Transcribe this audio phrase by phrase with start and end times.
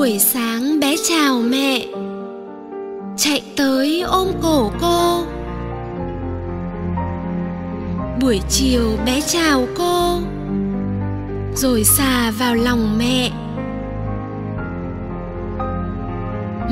[0.00, 1.86] buổi sáng bé chào mẹ.
[3.16, 5.24] Chạy tới ôm cổ cô.
[8.20, 10.18] Buổi chiều bé chào cô.
[11.54, 13.30] Rồi xà vào lòng mẹ.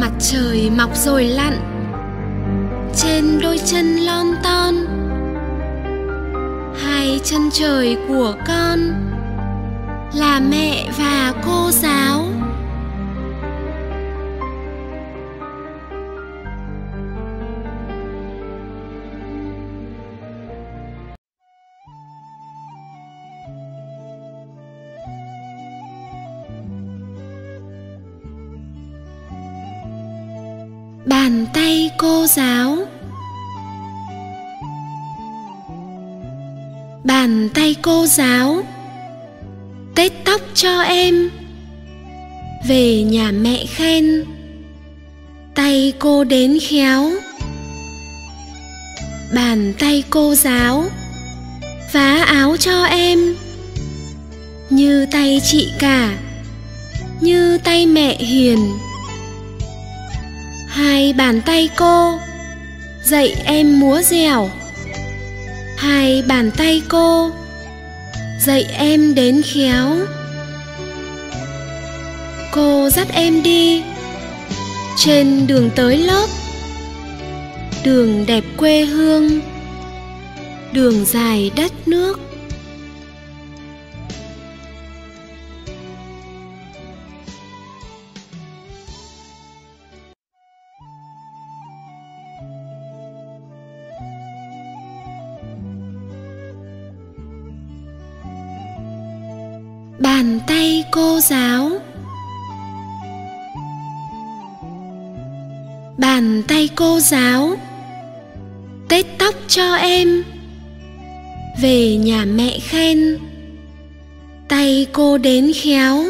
[0.00, 1.54] Mặt trời mọc rồi lặn.
[2.96, 4.74] Trên đôi chân lon ton.
[6.84, 8.78] Hai chân trời của con
[10.14, 12.24] là mẹ và cô giáo.
[37.82, 38.62] Cô giáo.
[39.94, 41.30] Tết tóc cho em.
[42.68, 44.24] Về nhà mẹ khen.
[45.54, 47.10] Tay cô đến khéo.
[49.34, 50.84] Bàn tay cô giáo.
[51.92, 53.34] Vá áo cho em.
[54.70, 56.18] Như tay chị cả.
[57.20, 58.78] Như tay mẹ hiền.
[60.68, 62.18] Hai bàn tay cô.
[63.04, 64.50] Dạy em múa dẻo.
[65.76, 67.30] Hai bàn tay cô
[68.40, 69.96] dạy em đến khéo.
[72.52, 73.82] Cô dắt em đi.
[74.96, 76.26] Trên đường tới lớp.
[77.84, 79.40] Đường đẹp quê hương.
[80.72, 82.27] Đường dài đất nước.
[105.98, 107.56] Bàn tay cô giáo.
[108.88, 110.24] Tết tóc cho em.
[111.60, 113.18] Về nhà mẹ khen.
[114.48, 116.04] Tay cô đến khéo.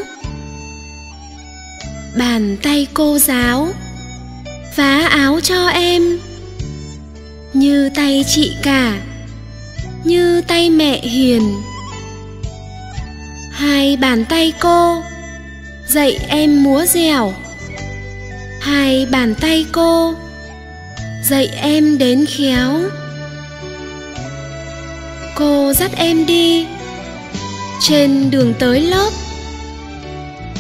[2.19, 3.69] Bàn tay cô giáo.
[4.76, 6.19] Vá áo cho em.
[7.53, 9.00] Như tay chị cả.
[10.05, 11.43] Như tay mẹ hiền.
[13.53, 15.03] Hai bàn tay cô.
[15.88, 17.34] Dạy em múa dẻo
[18.61, 20.15] hai bàn tay cô.
[21.23, 22.81] Dạy em đến khéo.
[25.35, 26.67] Cô dắt em đi.
[27.81, 29.11] Trên đường tới lớp.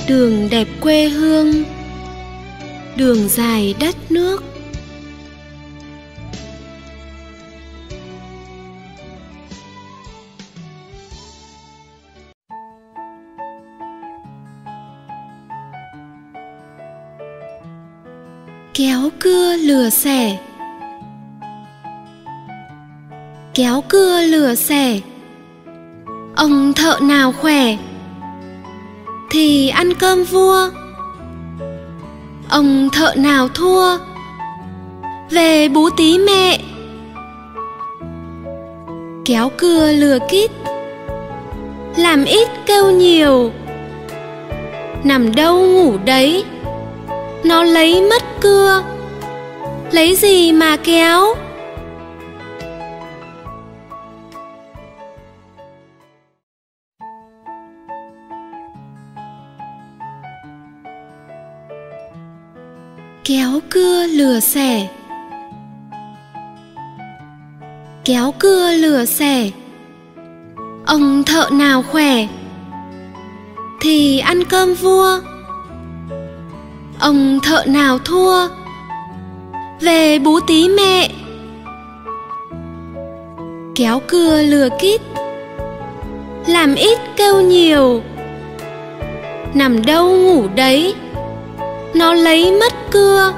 [0.08, 1.64] Đường đẹp quê hương.
[2.96, 4.47] Đường dài đất nước.
[19.68, 20.38] Lừa xẻ
[23.54, 25.00] kéo cưa lừa xẻ
[26.36, 27.76] ông thợ nào khỏe?
[29.30, 30.70] Thì ăn cơm vua.
[32.48, 33.98] Ông thợ nào thua?
[35.30, 36.60] Về bú tí mẹ.
[39.24, 40.50] Kéo cưa lừa kít.
[41.96, 43.52] Làm ít kêu nhiều.
[45.04, 46.44] Nằm đâu ngủ đấy?
[47.44, 48.82] Nó lấy mất cưa
[49.92, 51.34] lấy gì mà kéo?
[63.24, 64.88] Kéo cưa lừa xẻ.
[68.04, 69.50] Kéo cưa lừa xẻ.
[70.86, 72.26] Ông thợ nào khỏe?
[73.80, 75.20] Thì ăn cơm vua.
[77.00, 78.57] Ông thợ nào thua?
[79.80, 81.10] Về bú tí mẹ.
[83.74, 85.00] Kéo cưa lừa kít.
[86.46, 88.02] Làm ít kêu nhiều.
[89.54, 90.94] Nằm đâu ngủ đấy.
[91.94, 93.32] Nó lấy mất cưa.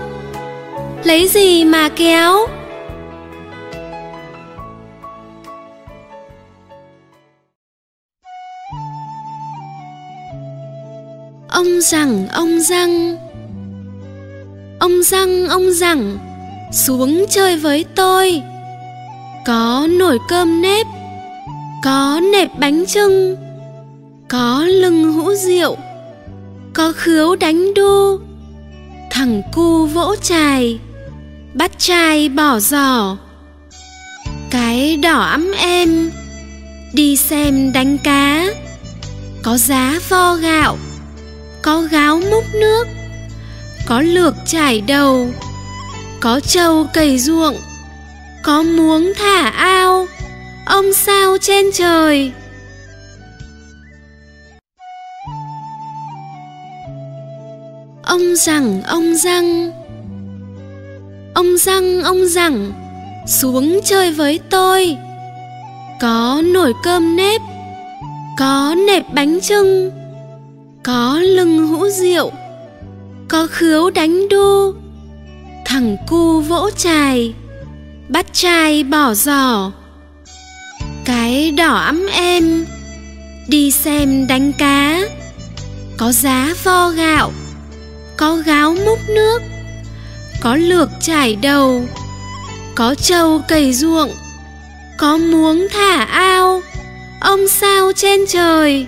[1.04, 2.46] Lấy gì mà kéo?
[11.48, 13.16] Ông rằng, ông răng
[14.80, 16.29] ông răng ông rằng
[16.72, 18.42] xuống chơi với tôi.
[19.46, 20.86] Có nồi cơm nếp,
[21.84, 23.36] có nệp bánh trưng
[24.28, 25.76] có lưng hũ rượu,
[26.74, 28.18] có khứu đánh đu,
[29.10, 30.78] thằng cu vỗ chài,
[31.54, 33.16] bắt chài bỏ giỏ
[34.50, 36.10] cái đỏ ấm em
[36.92, 38.46] đi xem đánh cá.
[39.42, 40.78] Có giá vo gạo,
[41.62, 42.86] có gáo múc nước,
[43.86, 45.28] có lược trải đầu
[46.20, 47.56] có trâu, cày ruộng,
[48.42, 50.06] có muống thả ao,
[50.66, 52.32] ông sao trên trời.
[58.02, 59.70] Ông rằng, ông răng
[61.40, 62.72] ông răng, ông rằng,
[63.26, 64.96] xuống chơi với tôi.
[66.00, 67.40] Có nồi cơm nếp,
[68.38, 69.90] có nệp bánh trưng,
[70.84, 72.30] có lưng hũ rượu,
[73.28, 74.72] có khứu đánh đu
[75.70, 77.34] thằng cu vỗ chài
[78.08, 79.72] bắt chai bỏ giỏ
[81.04, 82.64] cái đỏ ấm em
[83.48, 85.00] đi xem đánh cá.
[85.96, 87.32] Có giá vo gạo,
[88.16, 89.42] có gáo múc nước,
[90.40, 91.84] có lược trải đầu,
[92.74, 94.10] có trâu cày ruộng,
[94.98, 96.62] có muống thả ao.
[97.20, 98.86] Ông sao trên trời?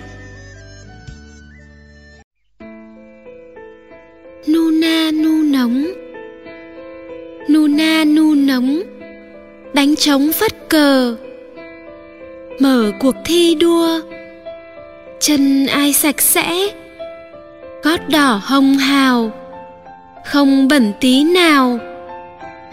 [4.47, 6.02] Nu na nu nóng
[7.47, 8.81] nu na nu nóng,
[9.73, 11.15] đánh trống phất cờ.
[12.59, 13.99] Mở cuộc thi đua,
[15.19, 16.67] chân ai sạch sẽ,
[17.83, 19.31] gót đỏ hồng hào,
[20.25, 21.79] không bẩn tí nào.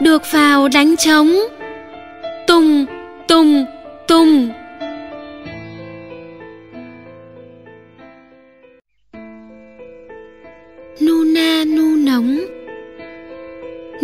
[0.01, 1.33] Được vào đánh trống,
[2.47, 2.87] tung
[3.29, 3.65] tung
[4.09, 4.49] tung.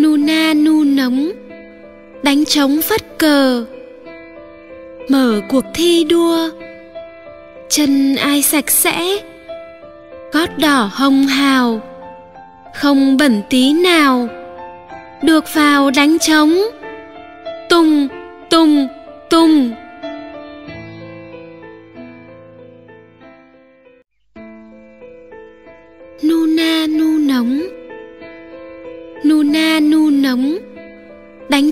[0.06, 1.32] Nu na nu nóng,
[2.23, 3.64] đánh trống phất cờ,
[5.08, 6.50] mở cuộc thi đua,
[7.69, 9.19] chân ai sạch sẽ,
[10.32, 11.81] gót đỏ hồng hào,
[12.75, 14.29] không bẩn tí nào,
[15.23, 16.50] được vào đánh trống
[17.69, 18.08] tùng.
[18.08, 18.16] tung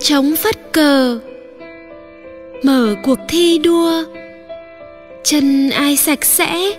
[0.04, 1.18] trống phất cờ.
[2.62, 4.04] Mở cuộc thi đua.
[5.22, 6.72] Chân ai sạch sẽ,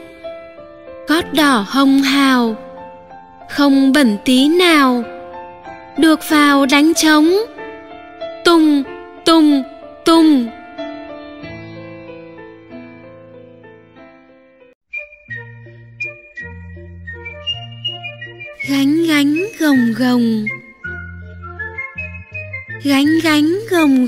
[1.07, 2.55] gót đỏ hồng hào.
[3.49, 5.03] Không bẩn tí nào,
[5.97, 7.33] được vào đánh trống.
[8.43, 8.83] Tung
[9.25, 9.63] tung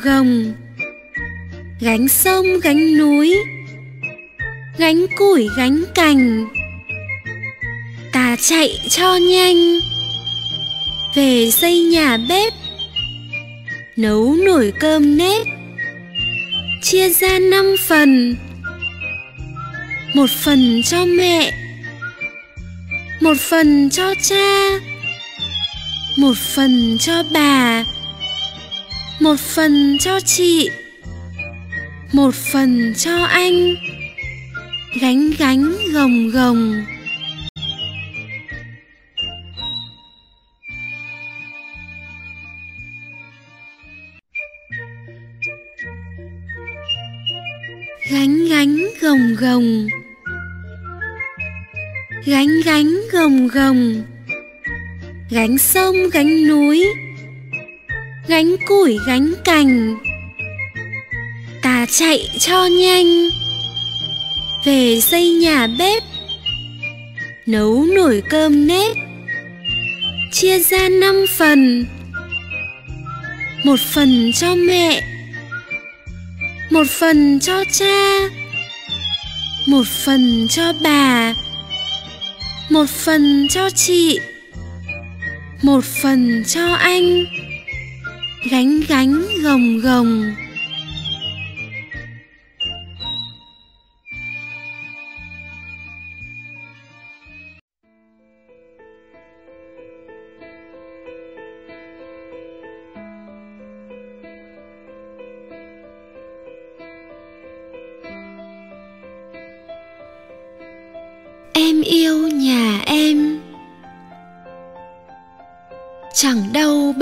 [0.07, 0.54] gồng.
[1.80, 3.36] Gánh sông, gánh núi,
[4.77, 6.48] gánh củi, gánh cành.
[8.12, 9.80] Ta chạy cho nhanh,
[11.15, 12.54] về xây nhà bếp,
[13.98, 15.48] nấu nồi cơm nếp,
[16.81, 18.36] chia ra năm phần,
[20.13, 21.51] một phần cho mẹ,
[23.21, 24.69] một phần cho cha,
[26.18, 27.83] một phần cho bà
[29.19, 30.69] một phần cho chị,
[32.11, 33.75] một phần cho anh.
[35.01, 36.83] Gánh gánh gồng gồng.
[48.11, 49.87] Gánh gánh gồng gồng.
[52.25, 54.03] Gánh gánh gồng gồng.
[55.30, 56.85] Gánh sông, gánh núi
[58.27, 59.97] gánh củi gánh cành.
[61.61, 63.29] Ta chạy cho nhanh,
[64.65, 66.03] về xây nhà bếp,
[67.45, 68.97] nấu nồi cơm nếp,
[70.31, 71.85] chia ra năm phần,
[73.63, 75.01] một phần cho mẹ,
[76.69, 78.29] một phần cho cha,
[79.65, 81.33] một phần cho bà,
[82.69, 84.19] một phần cho chị,
[85.61, 87.25] một phần cho anh
[88.44, 90.33] gánh gánh gồng gồng.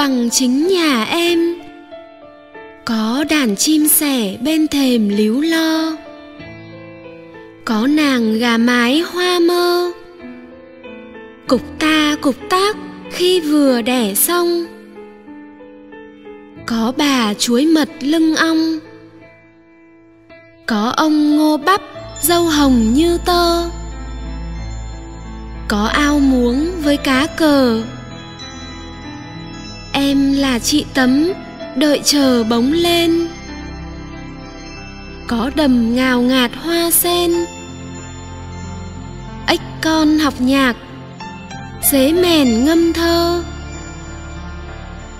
[0.05, 1.55] Bằng chính nhà em.
[2.85, 5.97] Có đàn chim sẻ bên thềm líu lo.
[7.65, 9.91] Có nàng gà mái hoa mơ.
[11.47, 12.77] Cục ta cục tác
[13.11, 14.65] khi vừa đẻ xong.
[16.65, 18.79] Có bà chuối mật lưng ong.
[20.65, 21.81] Có ông ngô bắp
[22.21, 23.69] dâu hồng như tơ.
[25.67, 27.81] Có ao muống với cá cờ
[29.95, 31.31] em là chị tấm,
[31.75, 33.27] đợi chờ bóng lên.
[35.27, 37.31] Có đầm ngào ngạt hoa sen.
[39.47, 40.75] Ếch con học nhạc,
[41.91, 43.43] dế mèn ngâm thơ.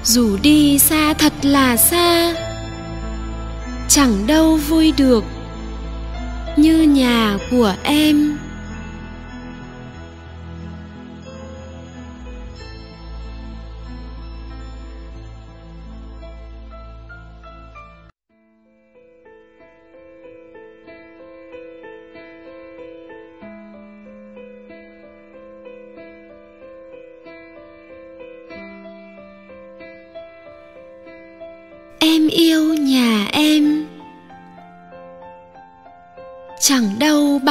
[0.04, 2.36] Dù đi xa thật là xa,
[3.88, 5.24] chẳng đâu vui được
[6.56, 8.38] như nhà của em.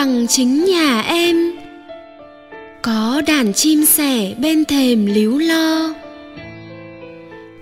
[0.05, 1.53] Bằng chính nhà em.
[2.83, 5.95] Có đàn chim sẻ bên thềm líu lo.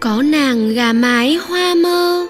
[0.00, 2.26] Có nàng gà mái hoa mơ.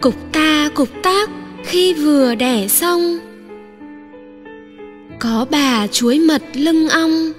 [0.00, 1.30] Cục ta cục tác
[1.64, 3.18] khi vừa đẻ xong.
[5.18, 7.32] Có bà chuối mật lưng ong.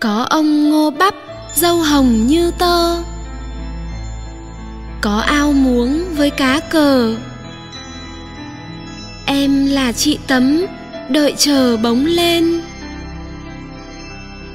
[0.00, 1.14] Có ông ngô bắp
[1.54, 2.96] dâu hồng như tơ.
[5.00, 7.14] Có ao muống với cá cờ
[9.30, 10.66] em là chị tấm,
[11.08, 12.60] đợi chờ bóng lên.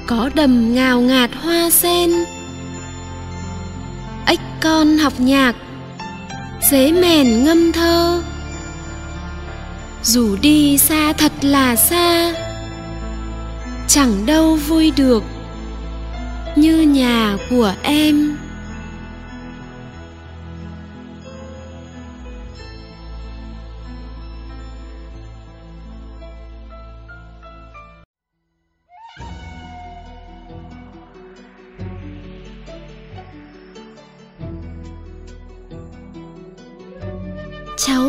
[0.06, 2.10] Có đầm ngào ngạt hoa sen.
[4.26, 5.56] Ếch con học nhạc,
[6.70, 8.22] dế mèn ngâm thơ.
[10.02, 12.34] Dù đi xa thật là xa,
[13.88, 15.22] chẳng đâu vui được
[16.56, 18.36] như nhà của em.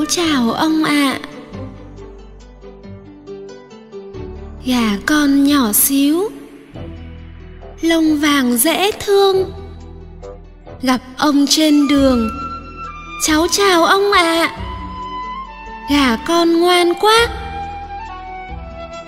[0.10, 0.92] Chào ông ạ.
[0.92, 1.28] À.
[4.66, 6.30] gà con nhỏ xíu.
[7.82, 9.52] Lông vàng dễ thương.
[10.82, 12.30] Gặp ông trên đường.
[13.26, 14.22] Cháu chào ông ạ.
[14.22, 14.58] À.
[15.92, 17.28] gà con ngoan quá.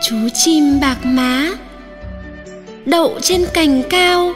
[0.01, 1.49] Chú chim bạc má.
[2.85, 4.33] Đậu trên cành cao.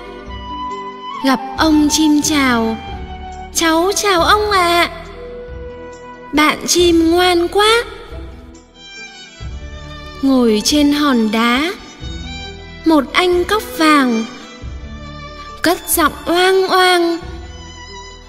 [1.26, 2.78] Gặp ông chim chào.
[3.54, 4.90] Cháu chào ông ạ.
[4.92, 5.03] à
[6.34, 7.84] bạn chim ngoan quá
[10.22, 11.74] ngồi trên hòn đá,
[12.86, 14.26] một anh cóc vàng,
[15.62, 17.18] cất giọng oang oang,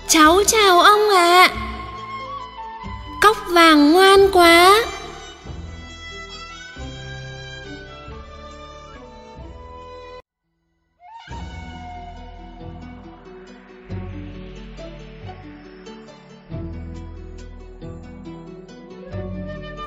[0.09, 1.55] cháu chào ông ạ à.
[3.23, 4.85] cóc vàng ngoan quá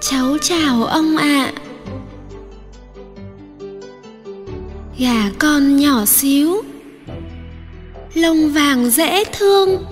[0.09, 1.25] cháu chào ông ạ.
[1.25, 1.51] À.
[4.97, 6.61] gà con nhỏ xíu.
[8.13, 9.85] Lông vàng dễ thương.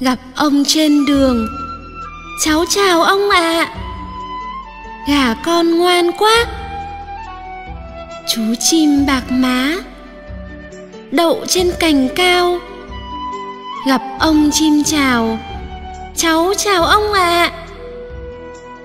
[0.00, 1.46] Gặp ông trên đường.
[2.44, 3.64] Cháu chào ông ạ.
[3.64, 3.74] À.
[5.08, 6.44] gà con ngoan quá.
[8.28, 9.74] Chú chim bạc má.
[11.10, 12.58] Đậu trên cành cao.
[13.86, 15.38] Gặp ông chim chào.
[16.16, 17.50] Cháu chào ông ạ.
[17.52, 17.61] à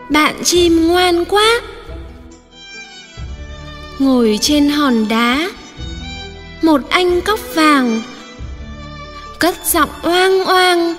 [0.09, 1.61] bạn chim ngoan quá
[3.99, 5.49] ngồi trên hòn đá,
[6.61, 8.01] một anh cóc vàng,
[9.39, 10.95] cất giọng oang oang,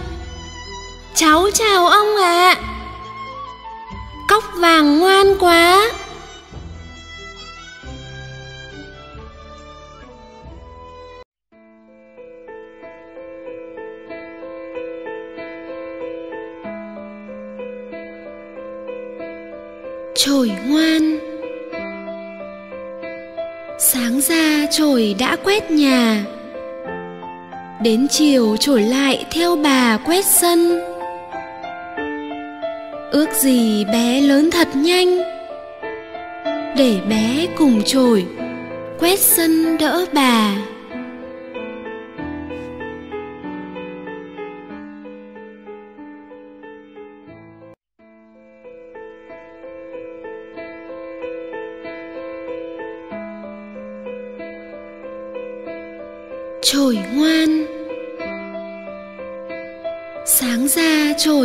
[1.14, 2.60] cháu chào ông ạ à.
[4.28, 5.90] cóc vàng ngoan quá
[20.28, 21.18] trồi ngoan.
[23.78, 26.24] Sáng ra trồi đã quét nhà.
[27.82, 30.80] Đến chiều trồi lại theo bà quét sân.
[33.10, 35.18] Ước gì bé lớn thật nhanh.
[36.76, 38.26] Để bé cùng trồi
[38.98, 40.54] quét sân đỡ bà.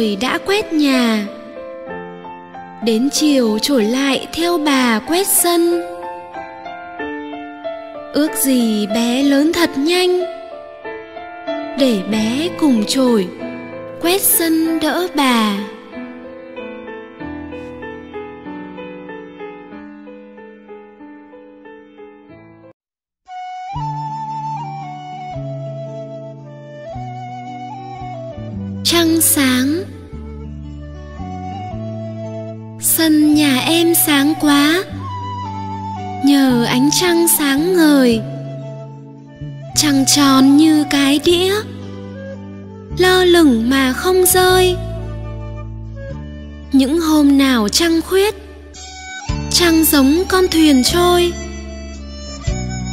[0.03, 1.25] Ra đã quét nhà.
[2.85, 5.81] Đến chiều trổi lại theo bà quét sân.
[8.13, 10.19] Ước gì bé lớn thật nhanh.
[11.79, 13.27] Để bé cùng trổi
[14.01, 15.57] quét sân đỡ bà.
[28.83, 29.62] Trăng sáng
[36.99, 38.21] trăng sáng ngời,
[39.75, 41.53] trăng tròn như cái đĩa,
[42.97, 44.75] lơ lửng mà không rơi.
[46.71, 48.35] Những hôm nào trăng khuyết,
[49.51, 51.33] trăng giống con thuyền trôi.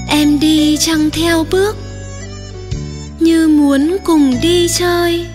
[0.08, 1.76] Em đi trăng theo bước,
[3.20, 5.26] như muốn cùng đi chơi.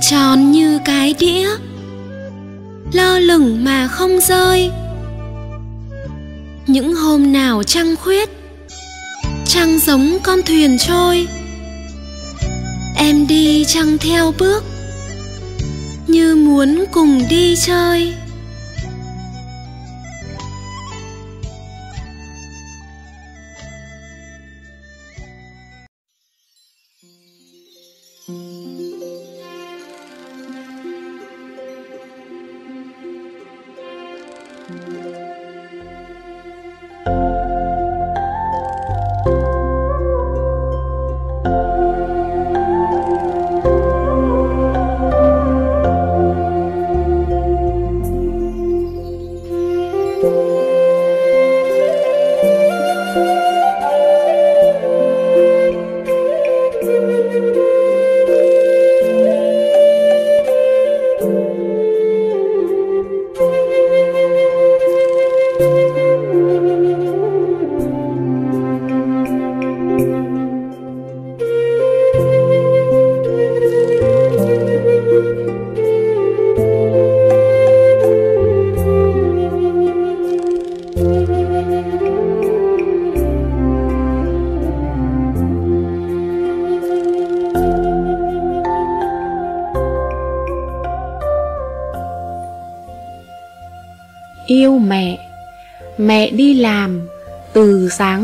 [0.00, 1.48] Tròn như cái đĩa.
[2.92, 4.70] Lơ lửng mà không rơi.
[6.66, 8.28] Những hôm nào trăng khuyết,
[9.46, 11.26] trăng giống con thuyền trôi.
[12.96, 14.64] Em đi trăng theo bước,
[16.06, 18.14] như muốn cùng đi chơi.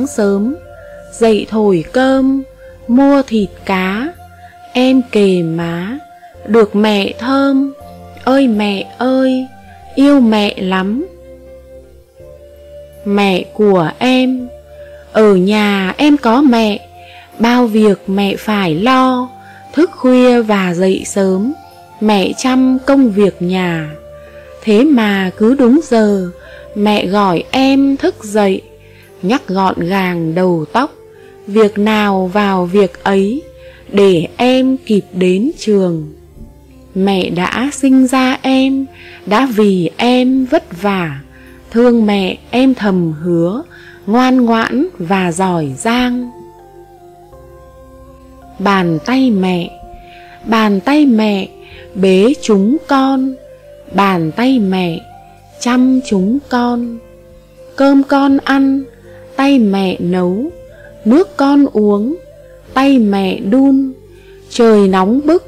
[0.06, 0.54] Sáng sớm.
[1.12, 2.42] Dậy thổi cơm,
[2.88, 4.08] mua thịt cá,
[4.72, 5.98] em kề má,
[6.46, 7.72] được mẹ thơm.
[8.24, 9.46] Ơi mẹ ơi,
[9.94, 11.06] yêu mẹ lắm.
[13.04, 14.48] Mẹ của em,
[15.12, 16.88] ở nhà em có mẹ,
[17.38, 19.28] bao việc mẹ phải lo,
[19.72, 21.52] thức khuya và dậy sớm.
[22.00, 23.90] Mẹ chăm công việc nhà.
[24.62, 26.30] Thế mà cứ đúng giờ,
[26.76, 28.62] Mẹ gọi em thức dậy.
[29.22, 30.94] Nhắc gọn gàng đầu tóc.
[31.46, 33.42] Việc nào vào việc ấy,
[33.92, 36.12] Để em kịp đến trường.
[36.94, 38.86] Mẹ đã sinh ra em,
[39.26, 41.20] Đã vì em vất vả.
[41.70, 43.62] Thương mẹ em thầm hứa,
[44.06, 46.30] Ngoan ngoãn và giỏi giang.
[48.58, 49.70] Bàn tay mẹ,
[50.44, 51.48] Bàn tay mẹ,
[51.94, 53.34] bế chúng con.
[53.94, 55.00] Bàn tay mẹ,
[55.60, 56.98] chăm chúng con.
[57.76, 58.84] Cơm con ăn
[59.36, 60.50] Tay mẹ nấu,
[61.04, 62.16] Nước con uống,
[62.74, 63.92] Tay mẹ đun.
[64.50, 65.44] Trời nóng bức,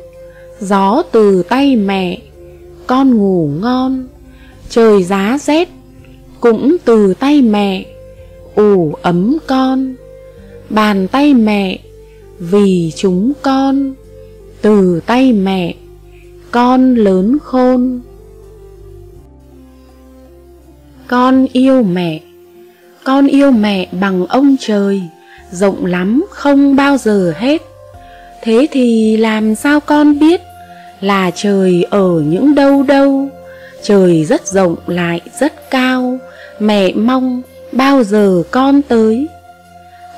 [0.61, 2.19] Gió từ tay mẹ,
[2.87, 4.07] Con ngủ ngon.
[4.71, 5.69] Trời giá rét,
[6.41, 7.87] Cũng từ tay mẹ,
[8.55, 9.95] ủ ấm con.
[10.71, 11.79] Bàn tay mẹ,
[12.39, 13.95] Vì chúng con.
[14.63, 15.75] Từ tay mẹ,
[16.51, 18.01] Con lớn khôn.
[21.07, 22.21] Con yêu mẹ.
[23.09, 25.03] Con yêu mẹ bằng ông trời,
[25.51, 27.63] Rộng lắm không bao giờ hết.
[28.43, 30.41] Thế thì làm sao con biết
[31.01, 33.29] Là trời ở những đâu đâu?
[33.83, 36.19] Trời rất rộng lại rất cao,
[36.59, 37.43] Mẹ mong
[37.73, 39.27] bao giờ con tới?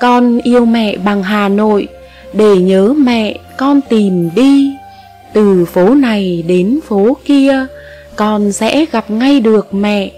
[0.01, 1.89] Con yêu mẹ bằng Hà Nội,
[2.33, 4.75] Để nhớ mẹ con tìm đi.
[5.33, 7.67] Từ phố này đến phố kia,
[8.17, 10.11] Con sẽ gặp ngay được mẹ.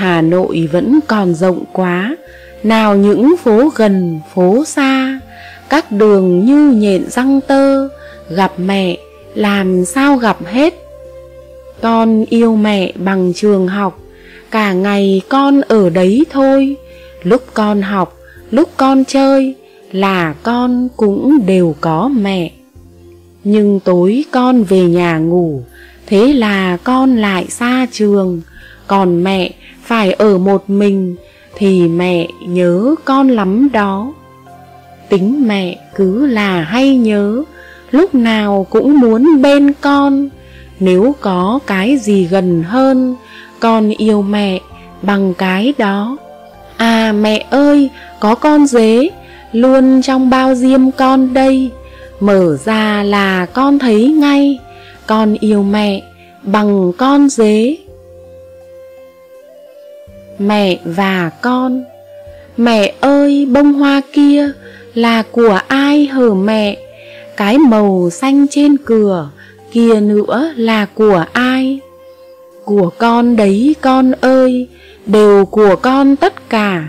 [0.00, 2.16] Hà Nội vẫn còn rộng quá.
[2.62, 5.20] Nào những phố gần, phố xa,
[5.68, 7.88] Các đường như nhện răng tơ,
[8.30, 8.98] Gặp mẹ,
[9.34, 10.74] làm sao gặp hết?
[11.80, 14.00] Con yêu mẹ bằng trường học,
[14.50, 16.76] cả ngày con ở đấy thôi.
[17.22, 18.16] Lúc con học,
[18.50, 19.54] lúc con chơi,
[19.92, 22.50] là con cũng đều có mẹ.
[23.44, 25.62] Nhưng tối con về nhà ngủ,
[26.06, 28.40] thế là con lại xa trường.
[28.86, 29.50] Còn mẹ
[29.90, 31.16] phải ở một mình
[31.56, 34.12] thì mẹ nhớ con lắm đó.
[35.08, 37.42] Tính mẹ cứ là hay nhớ,
[37.90, 40.28] lúc nào cũng muốn bên con.
[40.80, 43.16] Nếu có cái gì gần hơn,
[43.60, 44.60] con yêu mẹ
[45.02, 46.16] bằng cái đó.
[46.76, 49.10] À mẹ ơi, có con dế,
[49.52, 51.70] luôn trong bao diêm con đây.
[52.20, 54.58] Mở ra là con thấy ngay,
[55.06, 56.02] con yêu mẹ
[56.42, 57.76] bằng con dế
[60.40, 61.84] mẹ và con.
[62.56, 64.50] Mẹ ơi, bông hoa kia
[64.94, 66.78] là của ai hở mẹ?
[67.36, 69.30] Cái màu xanh trên cửa
[69.72, 71.80] kia nữa là của ai?
[72.64, 74.68] Của con đấy, con ơi,
[75.06, 76.88] đều của con tất cả.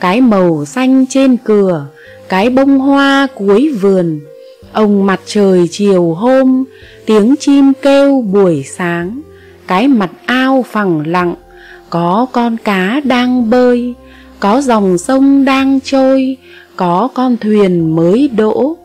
[0.00, 1.86] Cái màu xanh trên cửa,
[2.28, 4.20] cái bông hoa cuối vườn.
[4.72, 6.64] Ông mặt trời chiều hôm,
[7.06, 9.20] tiếng chim kêu buổi sáng.
[9.66, 11.34] Cái mặt ao phẳng lặng
[11.90, 13.94] có con cá đang bơi,
[14.40, 16.36] có dòng sông đang trôi,
[16.76, 18.76] có con thuyền mới đỗ,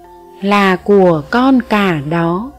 [0.42, 2.52] là của con cả đó.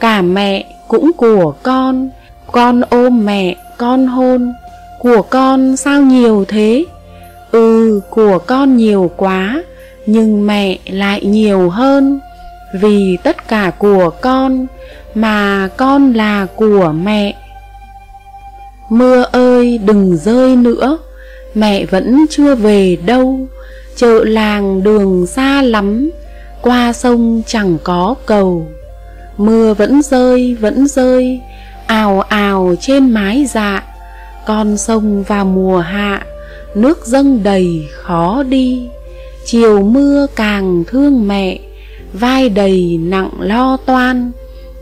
[0.00, 2.10] Cả mẹ cũng của con
[2.52, 4.52] con ôm mẹ, con hôn.
[4.98, 6.84] Của con sao nhiều thế?
[7.52, 9.62] Ừ của con nhiều quá,
[10.06, 12.20] nhưng mẹ lại nhiều hơn.
[12.80, 14.66] Vì tất cả của con
[15.14, 17.34] mà con là của mẹ
[18.90, 20.98] mưa ơi, đừng rơi nữa.
[21.54, 23.40] Mẹ vẫn chưa về đâu.
[23.96, 26.10] Chợ làng đường xa lắm.
[26.62, 28.66] Qua sông chẳng có cầu.
[29.36, 31.40] Mưa vẫn rơi vẫn rơi.
[31.86, 33.84] Ào ào trên mái dạ.
[34.46, 36.22] Con sông vào mùa hạ.
[36.74, 38.88] Nước dâng đầy, khó đi.
[39.44, 41.58] Chiều mưa càng thương mẹ.
[42.12, 44.30] Vai đầy nặng lo toan.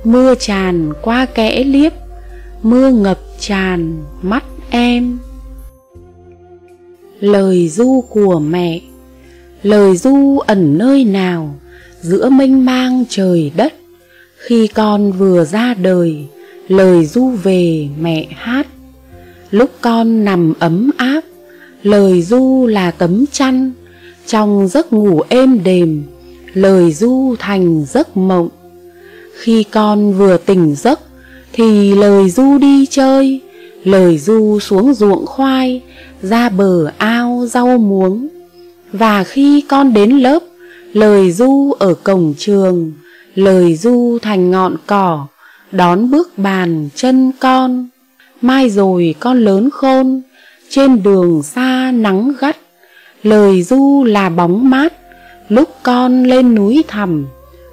[0.05, 1.92] Mưa tràn qua kẽ liếp
[2.62, 5.18] mưa ngập tràn mắt em.
[7.21, 8.81] Lời du của mẹ,
[9.62, 11.55] lời du ẩn nơi nào
[12.01, 13.75] giữa mênh mang trời đất.
[14.37, 16.27] Khi con vừa ra đời,
[16.68, 18.66] lời du về mẹ hát.
[19.51, 21.21] Lúc con nằm ấm áp,
[21.83, 23.73] lời du là tấm chăn.
[24.27, 26.05] Trong giấc ngủ êm đềm,
[26.53, 28.49] lời du thành giấc mộng.
[29.40, 31.01] Khi con vừa tỉnh giấc
[31.53, 33.41] thì lời du đi chơi,
[33.85, 35.83] lời du xuống ruộng khoai,
[36.23, 38.29] ra bờ ao rau muống.
[38.93, 40.43] Và khi con đến lớp,
[40.93, 42.93] lời du ở cổng trường,
[43.35, 45.27] lời du thành ngọn cỏ,
[45.73, 47.89] đón bước bàn chân con.
[48.41, 50.23] Mai rồi con lớn khôn,
[50.71, 52.57] trên đường xa nắng gắt,
[53.23, 54.93] lời du là bóng mát.
[55.49, 57.27] Lúc con lên núi thẳm,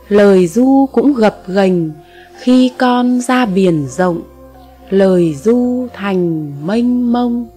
[0.10, 1.92] lời du cũng gập ghềnh
[2.40, 4.22] khi con ra biển rộng,
[4.90, 7.48] lời du thành mênh mông.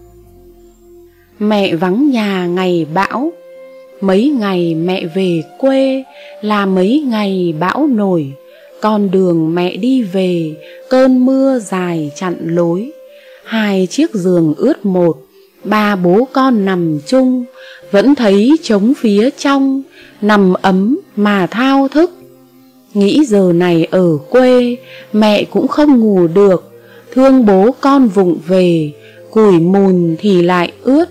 [1.39, 3.33] Mẹ vắng nhà ngày bão,
[4.01, 6.05] mấy ngày mẹ về quê
[6.43, 8.33] là mấy ngày bão nổi.
[8.81, 10.55] Con đường mẹ đi về,
[10.91, 12.91] cơn mưa dài chặn lối.
[13.45, 15.17] Hai chiếc giường ướt một,
[15.65, 17.45] ba bố con nằm chung.
[17.91, 19.83] Vẫn thấy trống phía trong,
[20.21, 22.18] nằm ấm mà thao thức
[22.95, 24.77] nghĩ giờ này ở quê,
[25.13, 26.73] mẹ cũng không ngủ được.
[27.13, 28.93] Thương bố con vụng về,
[29.31, 31.05] củi mùn thì lại ướt.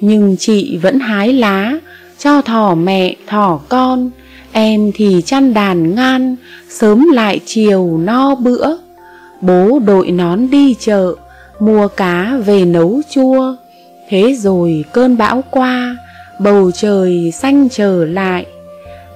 [0.00, 1.78] Nhưng chị vẫn hái lá,
[2.18, 4.10] cho thỏ mẹ, thỏ con.
[4.52, 6.36] Em thì chăn đàn ngan,
[6.68, 8.76] sớm lại chiều no bữa.
[9.40, 11.14] Bố đội nón đi chợ,
[11.60, 13.56] mua cá về nấu chua.
[14.08, 15.96] Thế rồi cơn bão qua,
[16.40, 18.46] bầu trời xanh trở lại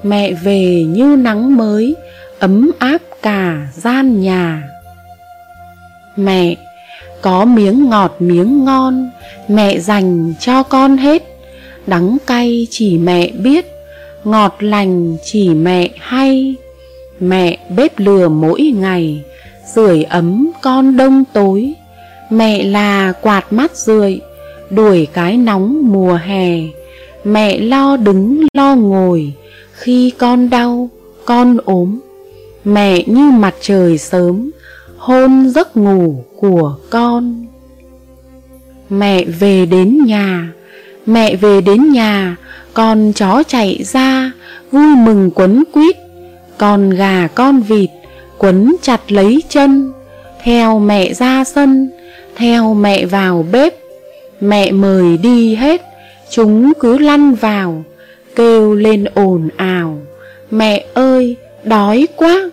[0.03, 1.97] mẹ về như nắng mới,
[2.39, 4.63] ấm áp cả gian nhà.
[6.17, 6.57] Mẹ,
[7.23, 9.11] có miếng ngọt miếng ngon,
[9.49, 11.23] mẹ dành cho con hết.
[11.87, 13.67] Đắng cay chỉ mẹ biết,
[14.25, 16.55] ngọt lành chỉ mẹ hay.
[17.21, 19.23] Mẹ bếp lửa mỗi ngày
[19.75, 21.73] sưởi ấm con đông tối.
[22.31, 24.21] Mẹ là quạt mắt rượi,
[24.71, 26.59] đuổi cái nóng mùa hè.
[27.25, 29.33] Mẹ lo đứng lo ngồi
[29.83, 30.91] khi con đau,
[31.25, 32.01] con ốm,
[32.65, 34.51] mẹ như mặt trời sớm
[34.97, 37.47] hôn giấc ngủ của con.
[38.91, 40.53] Mẹ về đến nhà,
[41.07, 42.37] mẹ về đến nhà,
[42.75, 44.33] con chó chạy ra,
[44.71, 45.97] vui mừng quấn quýt,
[46.59, 47.91] con gà con vịt
[48.39, 49.93] quấn chặt lấy chân,
[50.43, 51.91] Theo mẹ ra sân,
[52.37, 53.75] Theo mẹ vào bếp.
[54.41, 55.83] Mẹ mời đi hết,
[56.31, 57.85] Chúng cứ lăn vào
[58.37, 60.01] Kêu lên ồn ào.
[60.51, 62.51] Mẹ ơi, đói quá.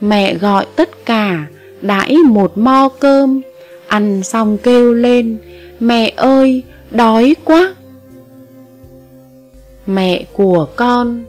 [0.00, 1.46] Mẹ gọi tất cả,
[1.82, 3.40] Đãi một mo cơm.
[3.86, 5.36] Ăn xong kêu lên,
[5.80, 7.74] Mẹ ơi, đói quá.
[9.86, 11.24] Mẹ của con,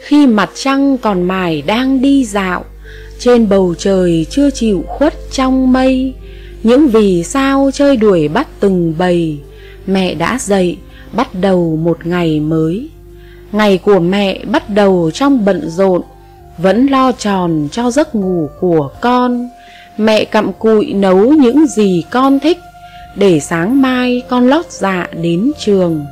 [0.00, 2.64] Khi mặt trăng còn mải đang đi dạo,
[3.18, 6.14] Trên bầu trời chưa chịu khuất trong mây,
[6.62, 9.38] Những vì sao chơi đuổi bắt từng bầy,
[9.86, 10.76] Mẹ đã dậy
[11.12, 12.88] bắt đầu một ngày mới.
[13.52, 16.02] Ngày của mẹ bắt đầu trong bận rộn,
[16.58, 19.48] Vẫn lo tròn cho giấc ngủ của con.
[19.98, 22.58] Mẹ cặm cụi nấu những gì con thích,
[23.16, 26.04] Để sáng mai con lót dạ đến trường.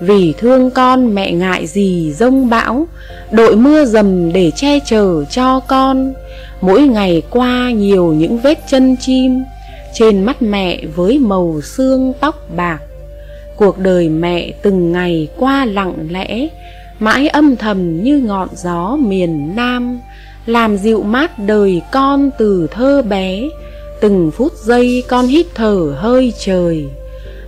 [0.00, 2.86] Vì thương con mẹ ngại gì rông bão,
[3.30, 6.12] Đội mưa dầm để che chở cho con.
[6.60, 9.42] Mỗi ngày qua nhiều những vết chân chim,
[9.94, 12.78] Trên mắt mẹ với màu xương tóc bạc.
[13.60, 16.48] Cuộc đời mẹ từng ngày qua lặng lẽ,
[16.98, 19.98] Mãi âm thầm như ngọn gió miền Nam,
[20.46, 23.48] Làm dịu mát đời con từ thơ bé,
[24.00, 26.84] Từng phút giây con hít thở hơi trời.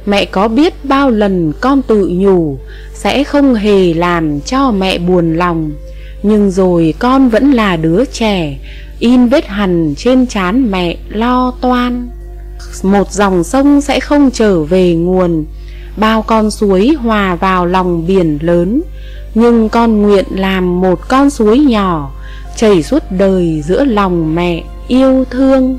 [0.06, 2.58] Mẹ có biết bao lần con tự nhủ,
[2.94, 5.72] Sẽ không hề làm cho mẹ buồn lòng,
[6.22, 8.58] Nhưng rồi con vẫn là đứa trẻ,
[8.98, 12.08] In vết hằn trên trán mẹ lo toan.
[12.82, 15.44] Một dòng sông sẽ không trở về nguồn
[15.96, 18.82] Bao con suối hòa vào lòng biển lớn.
[19.34, 22.10] Nhưng con nguyện làm một con suối nhỏ,
[22.56, 25.78] Chảy suốt đời giữa lòng mẹ yêu thương.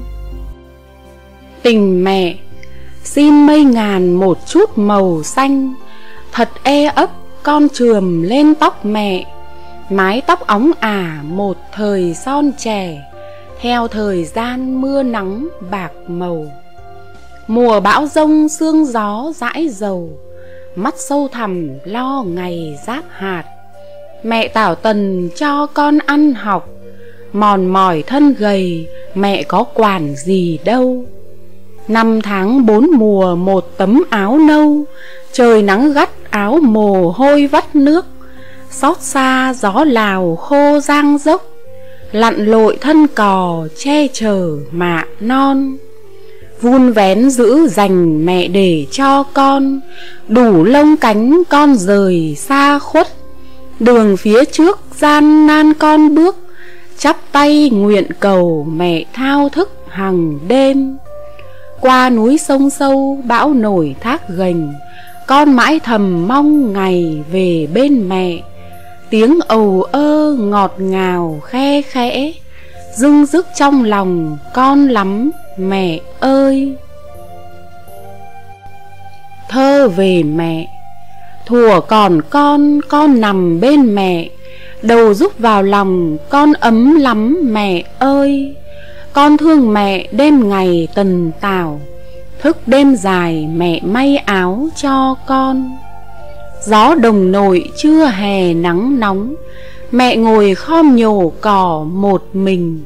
[1.63, 2.36] Tình mẹ,
[3.04, 5.73] Xin mây ngàn một chút màu xanh.
[6.32, 7.10] Thật e ấp,
[7.43, 9.26] con trường lên tóc mẹ.
[9.89, 13.02] Mái tóc óng ả một thời son trẻ.
[13.62, 16.45] Theo thời gian mưa nắng bạc màu.
[17.47, 20.10] Mùa bão rông, sương gió dãi dầu,
[20.75, 23.43] Mắt sâu thẳm lo ngày giáp hạt.
[24.23, 26.69] Mẹ tảo tần cho con ăn học,
[27.34, 31.06] Mòn mỏi thân gầy, Mẹ có quản gì đâu.
[31.88, 34.84] Năm tháng bốn mùa, một tấm áo nâu,
[35.32, 38.06] Trời nắng gắt áo mồ hôi vắt nước.
[38.71, 41.49] Xót xa gió lào khô giang dốc,
[42.12, 45.77] Lặn lội thân cò che chở mạ non.
[46.63, 49.80] Vun vén giữ dành mẹ để cho con.
[50.28, 53.08] Đủ lông cánh con rời xa khuất,
[53.80, 56.38] Đường phía trước gian nan con bước.
[56.97, 60.97] Chắp tay nguyện cầu mẹ thao thức hằng đêm.
[61.82, 64.73] Qua núi sông sâu, bão nổi thác gành.
[65.28, 68.41] Con mãi thầm mong ngày về bên mẹ.
[69.10, 72.34] Tiếng ầu ơ ngọt ngào khe khẽ.
[72.95, 76.75] Dưng dứt trong lòng con lắm mẹ ơi.
[79.49, 80.67] Thơ về mẹ
[81.45, 84.29] Thùa còn con, con nằm bên mẹ.
[84.82, 88.56] Đầu rúc vào lòng, con ấm lắm mẹ ơi.
[89.13, 91.82] Con thương mẹ đêm ngày tần tảo
[92.41, 95.77] Thức đêm dài mẹ may áo cho con.
[96.65, 99.36] Gió đồng nội chưa hè nắng nóng
[99.93, 102.79] Mẹ ngồi khom nhổ cỏ một mình.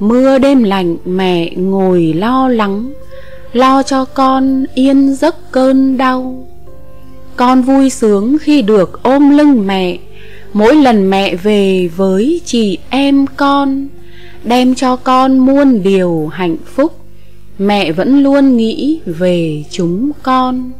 [0.00, 2.92] Mưa đêm lạnh, mẹ ngồi lo lắng.
[3.52, 6.46] Lo cho con yên giấc cơn đau.
[7.36, 9.98] Con vui sướng khi được ôm lưng mẹ.
[10.52, 13.88] Mỗi lần mẹ về với chị em con,
[14.44, 16.92] Đem cho con muôn điều hạnh phúc,
[17.58, 20.70] Mẹ vẫn luôn nghĩ về chúng con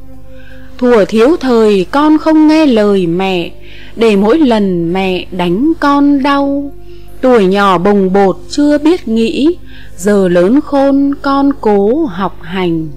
[0.83, 3.51] thuở thiếu thời con không nghe lời mẹ,
[3.97, 6.73] Để mỗi lần mẹ đánh con đau.
[7.21, 9.57] Tuổi nhỏ bồng bột chưa biết nghĩ,
[9.97, 12.89] Giờ lớn khôn con cố học hành.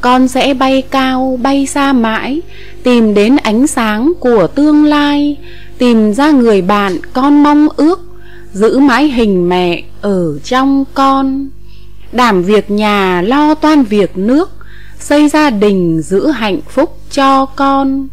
[0.00, 2.40] Con sẽ bay cao, bay xa mãi,
[2.82, 5.36] Tìm đến ánh sáng của tương lai,
[5.78, 8.00] Tìm ra người bạn con mong ước,
[8.52, 11.48] Giữ mãi hình mẹ ở trong con.
[12.12, 14.59] Đảm việc nhà, lo toan việc nước
[15.00, 18.08] Xây gia đình giữ hạnh phúc cho con.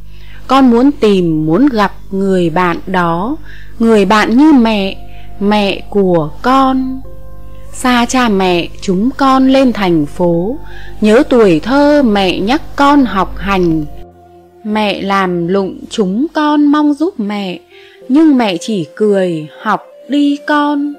[0.48, 3.38] Con muốn tìm, muốn gặp người bạn đó,
[3.80, 4.98] Người bạn như mẹ
[5.40, 7.02] Mẹ của con.
[7.74, 10.58] Xa cha mẹ chúng con lên thành phố,
[11.02, 13.86] Nhớ tuổi thơ mẹ nhắc con học hành.
[14.64, 17.60] Mẹ làm lụng chúng con mong giúp mẹ,
[18.10, 20.94] Nhưng mẹ chỉ cười, học đi con.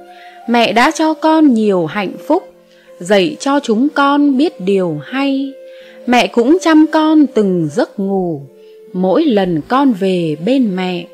[0.49, 2.53] Mẹ đã cho con nhiều hạnh phúc,
[2.99, 5.53] Dạy cho chúng con biết điều hay.
[6.09, 8.43] Mẹ cũng chăm con từng giấc ngủ
[8.93, 11.07] Mỗi lần con về bên mẹ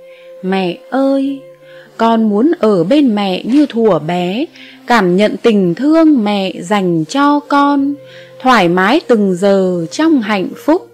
[0.42, 1.40] Mẹ ơi
[1.96, 4.44] Con muốn ở bên mẹ như thuở bé,
[4.86, 7.94] cảm nhận tình thương mẹ dành cho con,
[8.40, 10.88] thoải mái từng giờ trong hạnh phúc.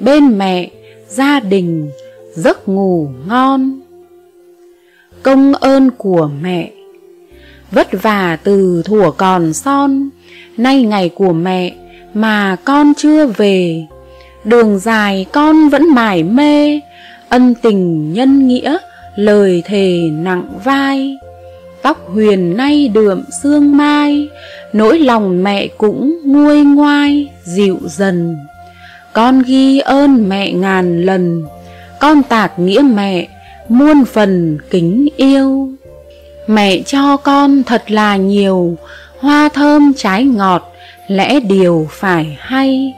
[0.00, 0.70] Bên mẹ,
[1.08, 1.90] gia đình,
[2.34, 3.80] giấc ngủ ngon.
[5.22, 6.70] Công ơn của mẹ
[7.70, 10.08] Vất vả từ thuở còn son,
[10.56, 11.74] nay ngày của mẹ
[12.14, 13.86] mà con chưa về.
[14.44, 16.80] Đường dài con vẫn mải mê,
[17.28, 18.76] ân tình nhân nghĩa,
[19.16, 21.16] lời thề nặng vai.
[21.82, 24.28] Tóc huyền nay đượm sương mai,
[24.72, 28.36] nỗi lòng mẹ cũng nguôi ngoai, dịu dần.
[29.12, 31.44] Con ghi ơn mẹ ngàn lần,
[32.00, 33.28] con tạc nghĩa mẹ,
[33.68, 35.68] muôn phần kính yêu.
[36.46, 38.76] Mẹ cho con thật là nhiều,
[39.18, 40.73] hoa thơm trái ngọt,
[41.08, 42.94] lẽ điều phải hay.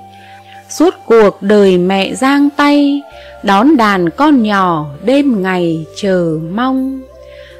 [0.69, 3.03] Suốt cuộc đời mẹ giang tay,
[3.43, 7.01] đón đàn con nhỏ đêm ngày chờ mong.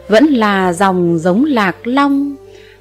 [0.09, 2.37] Vẫn là dòng giống lạc long,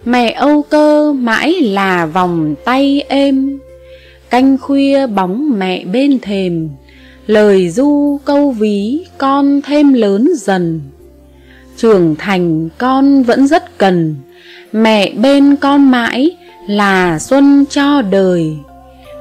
[0.06, 3.60] mẹ âu cơ mãi là vòng tay êm.
[4.30, 6.69] Canh khuya bóng mẹ bên thềm,
[7.28, 10.82] lời du câu ví con thêm lớn dần.
[11.78, 14.15] Trưởng thành con vẫn rất cần,
[14.71, 18.58] mẹ bên con mãi là xuân cho đời.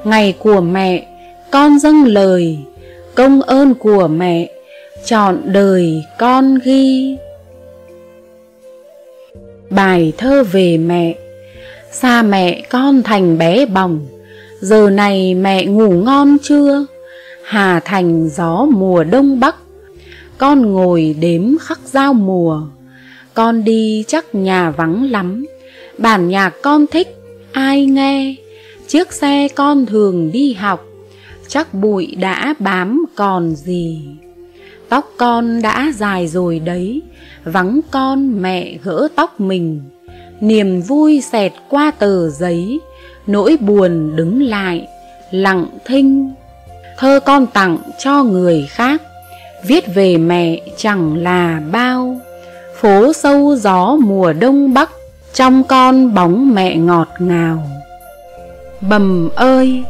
[0.05, 1.07] Ngày của mẹ,
[1.51, 2.59] con dâng lời,
[3.15, 4.51] công ơn của mẹ,
[5.05, 7.17] chọn đời con ghi.
[9.71, 11.15] Bài thơ về mẹ.
[11.93, 14.07] Xa mẹ con thành bé bỏng.
[14.61, 16.87] Giờ này mẹ ngủ ngon chưa?
[17.45, 19.57] Hà thành gió mùa đông bắc.
[20.39, 22.63] Con ngồi đếm khắc giao mùa.
[23.35, 25.47] Con đi chắc nhà vắng lắm.
[25.99, 27.24] Bản nhạc con thích
[27.55, 28.35] ai nghe?
[28.87, 30.85] Chiếc xe con thường đi học,
[31.49, 34.03] Chắc bụi đã bám còn gì.
[34.89, 37.03] Tóc con đã dài rồi đấy,
[37.45, 39.83] Vắng con mẹ gỡ tóc mình.
[40.41, 42.81] Niềm vui xẹt qua tờ giấy,
[43.27, 44.87] Nỗi buồn đứng lại,
[45.31, 46.33] Lặng thinh.
[46.99, 49.03] Thơ con tặng cho người khác,
[49.67, 52.21] Viết về mẹ chẳng là bao.
[52.81, 54.91] Phố sâu gió mùa đông bắc
[55.35, 57.63] trong con bóng mẹ ngọt ngào.
[58.81, 59.85] Bầm ơi,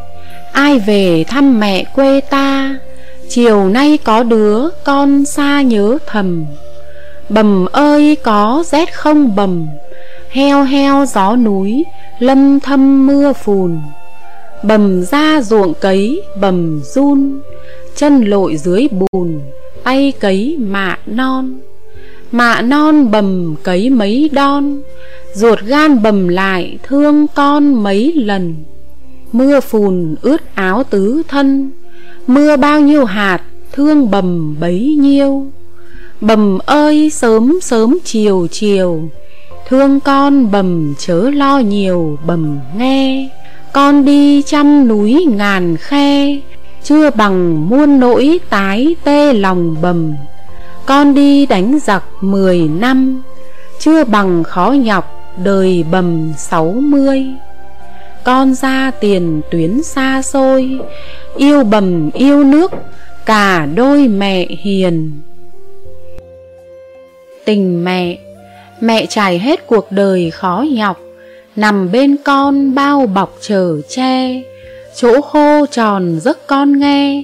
[0.52, 2.76] Ai về thăm mẹ quê ta?
[3.28, 6.44] Chiều nay có đứa con xa nhớ thầm.
[7.28, 9.66] Bầm ơi, có rét không bầm?
[10.30, 11.84] Heo heo gió núi
[12.18, 13.80] Lâm thâm mưa phùn.
[14.62, 17.40] Bầm ra ruộng cấy, bầm run.
[17.96, 19.40] Chân lội dưới bùn,
[19.84, 21.60] Tay cấy mạ non.
[22.32, 24.82] Mạ non bầm cấy mấy đon.
[25.34, 28.54] Ruột gan bầm lại, thương con mấy lần.
[29.32, 31.70] Mưa phùn ướt áo tứ thân.
[32.26, 33.40] Mưa bao nhiêu hạt,
[33.72, 35.46] thương bầm bấy nhiêu.
[36.20, 39.08] Bầm ơi, sớm sớm chiều chiều.
[39.68, 43.28] Thương con bầm chớ lo nhiều, bầm nghe.
[43.72, 46.40] Con đi trăm núi ngàn khe.
[46.82, 50.12] Chưa bằng muôn nỗi tái tê lòng bầm.
[50.86, 53.22] Con đi đánh giặc mười năm.
[53.80, 57.26] Chưa bằng khó nhọc đời bầm sáu mươi.
[58.24, 60.78] Con ra tiền tuyến xa xôi,
[61.36, 62.72] Yêu bầm yêu nước,
[63.26, 65.12] Cả đôi mẹ hiền.
[67.44, 68.18] Tình mẹ
[68.80, 71.00] Mẹ trải hết cuộc đời khó nhọc,
[71.56, 74.42] Nằm bên con bao bọc chở che.
[74.96, 77.22] Chỗ khô tròn giấc con nghe,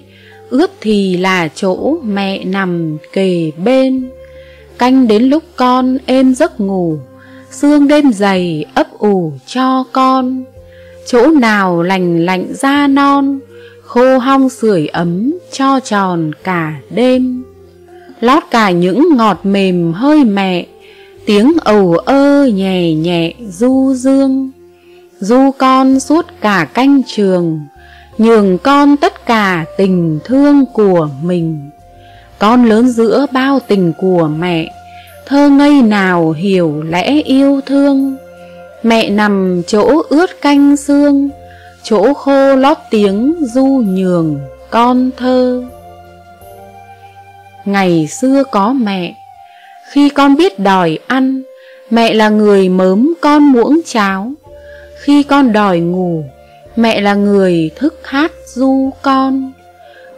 [0.50, 4.10] Ướt thì là chỗ mẹ nằm kề bên.
[4.78, 6.98] Canh đến lúc con êm giấc ngủ
[7.50, 10.44] Sương đêm dày ấp ủ cho con.
[11.06, 13.38] Chỗ nào lành lạnh da non,
[13.84, 17.44] Khô hong sưởi ấm cho tròn cả đêm.
[18.20, 20.66] Lót cả những ngọt mềm hơi mẹ,
[21.26, 24.50] Tiếng ầu ơ nhẹ nhẹ du dương.
[25.20, 27.60] Du con suốt cả canh trường,
[28.18, 31.70] Nhường con tất cả tình thương của mình.
[32.38, 34.72] Con lớn giữa bao tình của mẹ
[35.30, 38.16] Thơ ngây nào hiểu lẽ yêu thương.
[38.82, 41.28] Mẹ nằm chỗ ướt canh xương,
[41.82, 45.62] Chỗ khô lót tiếng du nhường con thơ.
[47.64, 49.14] Ngày xưa có mẹ,
[49.90, 51.42] Khi con biết đòi ăn,
[51.90, 54.32] Mẹ là người mớm con muỗng cháo.
[55.02, 56.24] Khi con đòi ngủ,
[56.76, 59.52] Mẹ là người thức hát du con.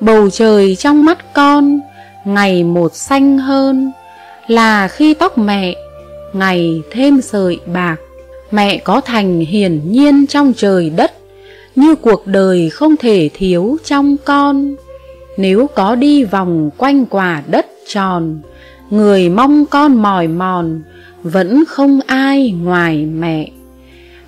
[0.01, 1.81] Bầu trời trong mắt con,
[2.25, 3.93] Ngày một xanh hơn.
[4.47, 5.77] Là khi tóc mẹ,
[6.33, 7.97] Ngày thêm sợi bạc,
[8.51, 11.13] Mẹ có thành hiển nhiên trong trời đất,
[11.77, 14.75] Như cuộc đời không thể thiếu trong con.
[15.37, 18.41] Nếu có đi vòng quanh quả đất tròn,
[18.91, 20.83] người mong con mỏi mòn,
[21.23, 23.51] vẫn không ai ngoài mẹ.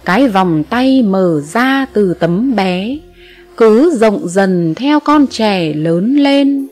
[0.04, 2.98] Cái vòng tay mở ra từ tấm bé,
[3.56, 6.66] cứ rộng dần theo con trẻ lớn lên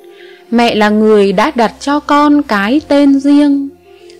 [0.53, 3.68] mẹ là người đã đặt cho con cái tên riêng.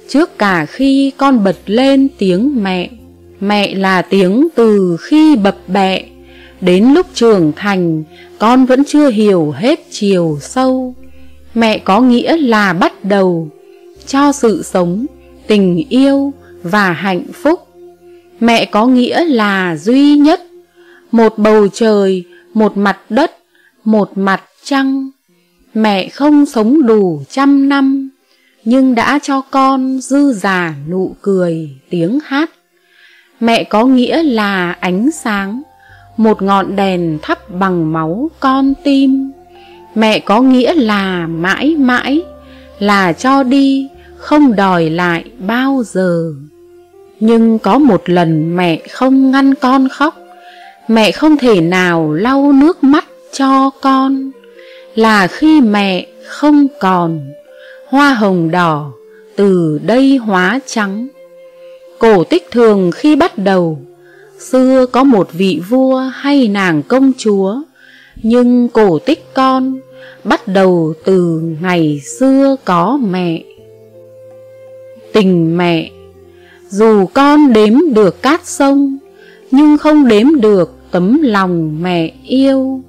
[0.09, 2.89] Trước cả khi con bật lên tiếng mẹ
[3.43, 6.03] mẹ là tiếng từ khi bập bẹ.
[6.61, 8.03] Đến lúc trưởng thành,
[8.39, 10.95] con vẫn chưa hiểu hết chiều sâu.
[11.55, 13.49] Mẹ có nghĩa là bắt đầu,
[14.07, 15.07] cho sự sống,
[15.47, 17.61] tình yêu và hạnh phúc.
[18.41, 20.43] Mẹ có nghĩa là duy nhất,
[21.13, 22.25] một bầu trời,
[22.55, 23.37] một mặt đất,
[23.85, 25.11] một mặt trăng
[25.75, 28.11] mẹ không sống đủ trăm năm,
[28.65, 32.51] nhưng đã cho con dư giả nụ cười, tiếng hát.
[33.41, 35.63] Mẹ có nghĩa là ánh sáng,
[36.17, 39.33] một ngọn đèn thắp bằng máu con tim.
[39.95, 42.23] Mẹ có nghĩa là mãi mãi,
[42.79, 46.33] là cho đi, không đòi lại bao giờ.
[47.21, 50.17] Nhưng có một lần mẹ không ngăn con khóc,
[50.89, 54.31] mẹ không thể nào lau nước mắt cho con
[54.95, 57.21] là khi mẹ không còn,
[57.89, 58.93] hoa hồng đỏ
[59.37, 61.09] từ đây hóa trắng.
[61.99, 63.79] Cổ tích thường khi bắt đầu,
[64.39, 67.57] xưa có một vị vua hay nàng công chúa,
[68.23, 69.81] nhưng cổ tích con
[70.25, 73.43] bắt đầu từ ngày xưa có mẹ.
[75.13, 75.91] Tình mẹ,
[76.69, 78.99] dù con đếm được cát sông,
[79.51, 82.83] nhưng không đếm được tấm lòng mẹ yêu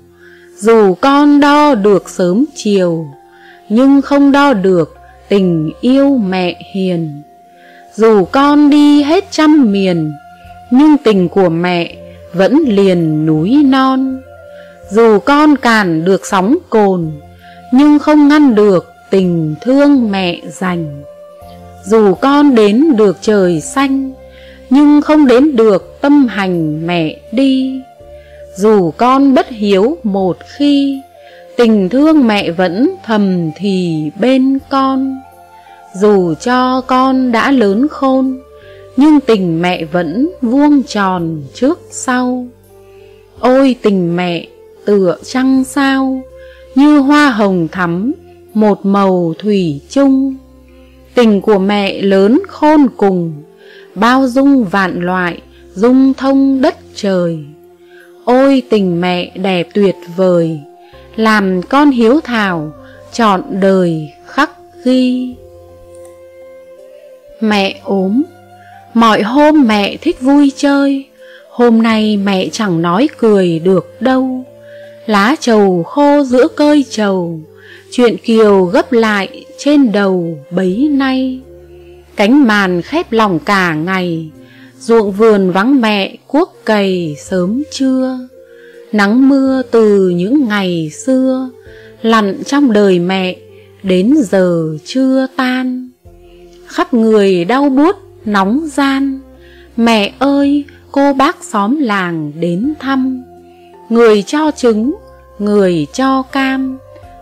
[0.58, 3.08] dù con đo được sớm chiều,
[3.70, 4.96] nhưng không đo được
[5.30, 7.22] tình yêu mẹ hiền.
[7.96, 10.12] Dù con đi hết trăm miền,
[10.72, 11.96] nhưng tình của mẹ
[12.34, 14.22] vẫn liền núi non.
[14.92, 17.12] Dù con cản được sóng cồn,
[17.72, 21.04] nhưng không ngăn được tình thương mẹ dành.
[21.86, 24.12] Dù con đến được trời xanh,
[24.70, 27.82] nhưng không đến được tâm hành mẹ đi
[28.56, 31.02] dù con bất hiếu một khi,
[31.58, 35.22] tình thương mẹ vẫn thầm thì bên con.
[35.96, 38.40] Dù cho con đã lớn khôn,
[38.98, 42.48] nhưng tình mẹ vẫn vuông tròn trước sau.
[43.40, 44.48] Ôi tình mẹ,
[44.86, 46.22] tựa trăng sao,
[46.76, 48.14] như hoa hồng thắm,
[48.54, 50.36] một màu thủy chung.
[51.16, 53.34] Tình của mẹ lớn khôn cùng,
[53.96, 55.42] bao dung vạn loại,
[55.74, 57.46] dung thông đất trời
[58.26, 60.60] ôi tình mẹ đẹp tuyệt vời,
[61.16, 62.72] làm con hiếu thảo,
[63.14, 64.50] chọn đời khắc
[64.84, 65.36] ghi.
[67.42, 68.24] Mẹ ốm,
[68.94, 71.06] mọi hôm mẹ thích vui chơi,
[71.50, 74.44] hôm nay mẹ chẳng nói cười được đâu.
[75.06, 77.40] Lá trầu khô giữa cơi trầu,
[77.92, 81.40] chuyện kiều gấp lại trên đầu bấy nay.
[82.16, 84.30] Cánh màn khép lòng cả ngày
[84.86, 88.20] ruộng vườn vắng mẹ, cuốc cày sớm trưa.
[88.92, 91.50] Nắng mưa từ những ngày xưa,
[92.02, 93.36] lặn trong đời mẹ,
[93.84, 95.90] đến giờ chưa tan.
[96.68, 99.20] Khắp người đau buốt, nóng gian.
[99.78, 103.24] Mẹ ơi, cô bác xóm làng đến thăm.
[103.90, 104.96] Người cho trứng,
[105.40, 106.78] người cho cam.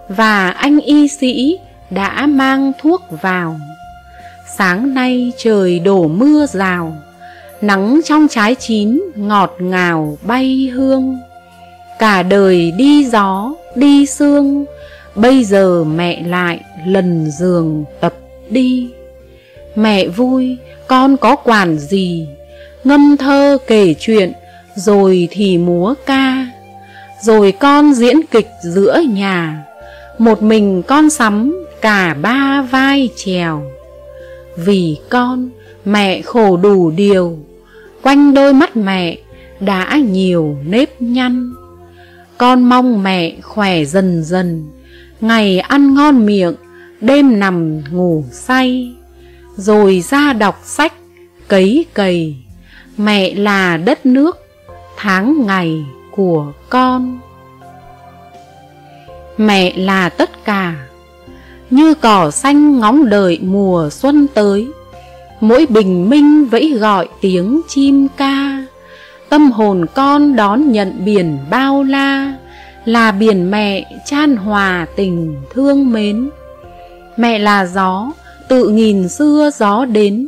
[0.10, 1.58] Và anh y sĩ
[1.90, 3.60] đã mang thuốc vào.
[4.58, 6.96] Sáng nay trời đổ mưa rào
[7.62, 11.18] nắng trong trái chín ngọt ngào bay hương.
[12.00, 14.66] Cả đời đi gió, đi sương,
[15.16, 18.14] bây giờ mẹ lại lần giường tập
[18.50, 18.90] đi.
[19.76, 20.58] Mẹ vui,
[20.88, 22.28] con có quản gì?
[22.84, 24.34] Ngâm thơ kể chuyện,
[24.76, 26.48] rồi thì múa ca.
[27.22, 29.66] Rồi con diễn kịch giữa nhà,
[30.18, 33.64] một mình con sắm cả ba vai trèo.
[34.56, 35.50] Vì con,
[35.86, 37.38] mẹ khổ đủ điều
[38.02, 39.18] quanh đôi mắt mẹ
[39.60, 41.54] đã nhiều nếp nhăn.
[42.38, 44.70] Con mong mẹ khỏe dần dần,
[45.22, 46.56] ngày ăn ngon miệng,
[47.02, 48.94] đêm nằm ngủ say.
[49.56, 50.94] Rồi ra đọc sách,
[51.48, 52.36] cấy cầy,
[52.98, 54.38] mẹ là đất nước,
[54.98, 57.20] tháng ngày của con.
[59.38, 60.88] Mẹ là tất cả,
[61.70, 64.68] như cỏ xanh ngóng đợi mùa xuân tới
[65.42, 68.66] mỗi bình minh vẫy gọi tiếng chim ca.
[69.30, 72.34] Tâm hồn con đón nhận biển bao la,
[72.86, 76.30] là biển mẹ chan hòa tình thương mến.
[77.18, 78.12] Mẹ là gió,
[78.48, 80.28] tự nghìn xưa gió đến.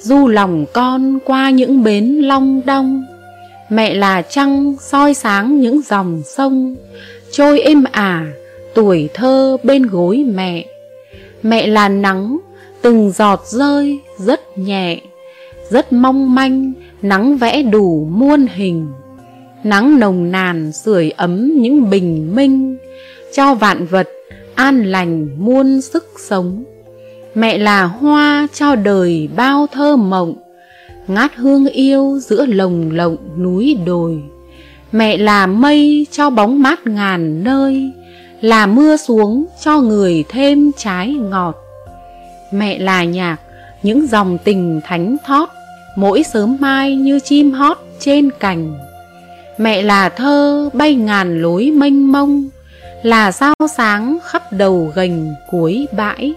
[0.00, 3.04] Du lòng con qua những bến long đong.
[3.70, 6.76] Mẹ là trăng soi sáng những dòng sông.
[7.32, 8.26] Trôi êm ả,
[8.74, 10.64] tuổi thơ bên gối mẹ.
[11.42, 12.38] Mẹ là nắng
[12.84, 15.00] từng giọt rơi rất nhẹ,
[15.70, 16.72] rất mong manh,
[17.02, 18.88] nắng vẽ đủ muôn hình.
[19.64, 22.76] Nắng nồng nàn sưởi ấm những bình minh,
[23.34, 24.08] cho vạn vật
[24.54, 26.64] an lành muôn sức sống.
[27.34, 30.34] Mẹ là hoa cho đời bao thơ mộng,
[31.06, 34.22] ngát hương yêu giữa lồng lộng núi đồi.
[34.92, 37.90] Mẹ là mây cho bóng mát ngàn nơi,
[38.40, 41.63] là mưa xuống cho người thêm trái ngọt
[42.54, 43.36] mẹ là nhạc,
[43.82, 45.50] những dòng tình thánh thót,
[45.96, 48.78] mỗi sớm mai như chim hót trên cành.
[49.58, 52.48] Mẹ là thơ bay ngàn lối mênh mông,
[53.02, 56.32] là sao sáng khắp đầu gành cuối bãi.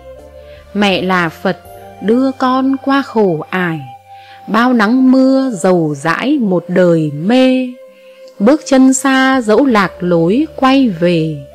[0.73, 1.57] Mẹ là phật
[2.01, 3.79] đưa con qua khổ ải,
[4.47, 7.67] bao nắng mưa dầu dãi một đời mê.
[8.39, 11.45] Bước chân xa dẫu lạc lối quay về,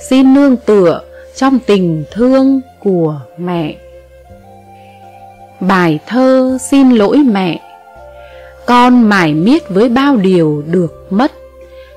[0.00, 1.00] xin nương tựa
[1.36, 3.74] trong tình thương của mẹ
[5.60, 7.60] bài thơ xin lỗi mẹ.
[8.66, 11.32] Con mải miết với bao điều được mất.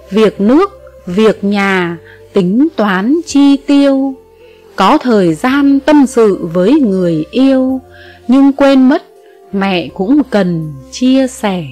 [0.10, 0.72] Việc nước,
[1.06, 1.98] việc nhà,
[2.34, 4.16] tính toán chi tiêu.
[4.76, 7.82] Có thời gian tâm sự với người yêu,
[8.28, 9.04] nhưng quên mất
[9.54, 11.66] mẹ cũng cần chia sẻ.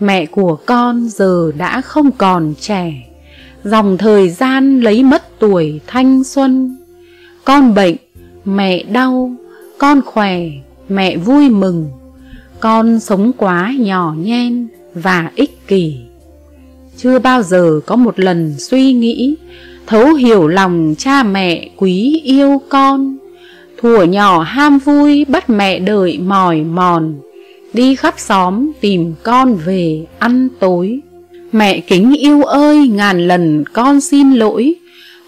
[0.00, 2.92] Mẹ của con giờ đã không còn trẻ.
[3.64, 6.76] Dòng thời gian lấy mất tuổi thanh xuân.
[7.44, 7.96] Con bệnh,
[8.44, 9.32] mẹ đau,
[9.78, 10.40] con khỏe
[10.90, 11.90] mẹ vui mừng,
[12.60, 15.96] con sống quá nhỏ nhen và ích kỷ.
[16.96, 19.36] Chưa bao giờ có một lần suy nghĩ,
[19.86, 23.16] thấu hiểu lòng cha mẹ quý yêu con.
[23.78, 27.14] Thủa nhỏ ham vui bắt mẹ đợi mỏi mòn,
[27.72, 31.00] đi khắp xóm tìm con về ăn tối.
[31.52, 34.74] Mẹ kính yêu ơi, ngàn lần con xin lỗi,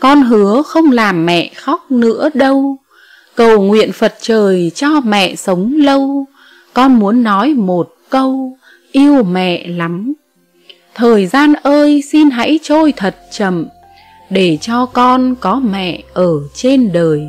[0.00, 2.76] con hứa không làm mẹ khóc nữa đâu
[3.46, 6.26] cầu nguyện phật trời cho mẹ sống lâu.
[6.74, 8.56] Con muốn nói một câu,
[8.92, 10.12] yêu mẹ lắm.
[10.94, 13.66] Thời gian ơi, xin hãy trôi thật chậm,
[14.30, 17.28] để cho con có mẹ ở trên đời.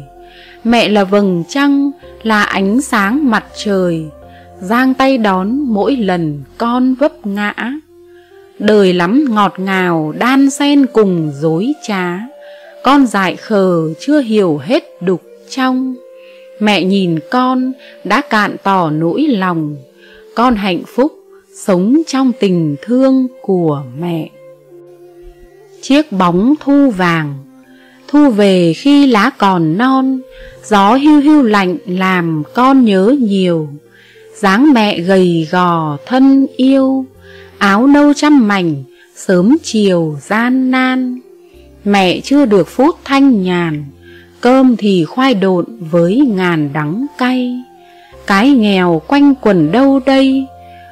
[0.64, 1.92] Mẹ là vầng trăng,
[2.24, 4.06] là ánh sáng mặt trời,
[4.62, 7.54] giang tay đón mỗi lần con vấp ngã.
[8.60, 12.20] Đời lắm ngọt ngào, đan xen cùng dối trá.
[12.84, 15.96] Con dại khờ, chưa hiểu hết đục trong
[16.60, 17.74] mẹ nhìn con
[18.04, 19.76] đã cạn tỏ nỗi lòng.
[20.36, 21.14] Con hạnh phúc
[21.56, 24.30] sống trong tình thương của mẹ.
[25.82, 27.36] Chiếc bóng thu vàng,
[28.08, 30.20] thu về khi lá còn non.
[30.66, 33.70] Gió hưu hưu lạnh làm con nhớ nhiều.
[34.36, 37.06] Dáng mẹ gầy gò thân yêu.
[37.58, 38.84] Áo nâu trăm mảnh,
[39.16, 41.20] sớm chiều gian nan.
[41.86, 43.86] Mẹ chưa được phút thanh nhàn
[44.44, 47.64] cơm thì khoai độn với ngàn đắng cay.
[48.28, 50.46] Cái nghèo quanh quần đâu đây?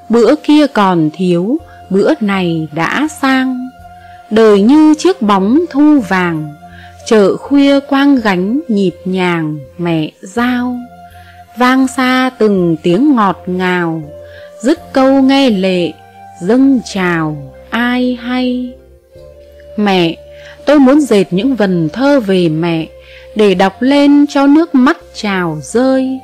[0.09, 1.57] Bữa kia còn thiếu,
[1.89, 3.69] bữa này đã sang.
[4.29, 6.53] Đời như chiếc bóng thu vàng,
[7.05, 10.75] chợ khuya quang gánh nhịp nhàng mẹ giao.
[11.57, 14.03] Vang xa từng tiếng ngọt ngào,
[14.61, 15.91] dứt câu nghe lệ,
[16.41, 18.73] dâng chào ai hay.
[19.77, 20.15] Mẹ,
[20.65, 22.87] tôi muốn dệt những vần thơ về mẹ
[23.35, 26.19] để đọc lên cho nước mắt trào rơi.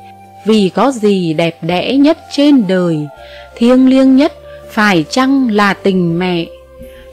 [0.46, 3.06] Vì có gì đẹp đẽ nhất trên đời,
[3.56, 4.32] thiêng liêng nhất
[4.70, 6.46] phải chăng là tình mẹ?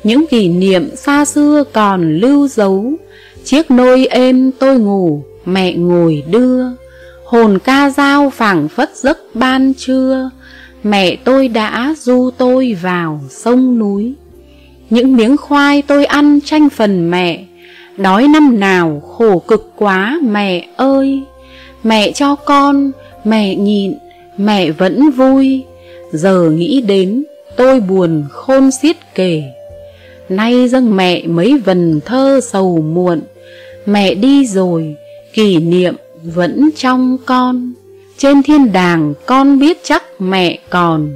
[0.04, 2.94] Những kỷ niệm xa xưa còn lưu dấu.
[3.44, 6.64] Chiếc nôi êm tôi ngủ, mẹ ngồi đưa.
[7.26, 10.30] Hồn ca dao phảng phất giấc ban trưa.
[10.84, 14.14] Mẹ tôi đã du tôi vào sông núi.
[14.90, 17.46] Những miếng khoai tôi ăn tranh phần mẹ.
[17.98, 21.24] Đói năm nào khổ cực quá mẹ ơi.
[21.84, 22.92] Mẹ cho con,
[23.24, 23.94] mẹ nhịn,
[24.38, 25.64] mẹ vẫn vui.
[26.12, 27.24] Giờ nghĩ đến
[27.58, 29.44] tôi buồn khôn xiết kể.
[30.30, 33.22] Nay dâng mẹ mấy vần thơ sầu muộn.
[33.86, 34.96] Mẹ đi rồi,
[35.34, 37.74] kỷ niệm vẫn trong con.
[38.18, 41.10] Trên thiên đàng con biết chắc mẹ còn.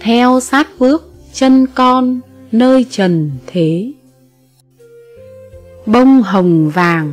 [0.00, 2.20] Theo sát bước chân con
[2.52, 3.92] nơi trần thế
[5.86, 7.12] bông hồng vàng.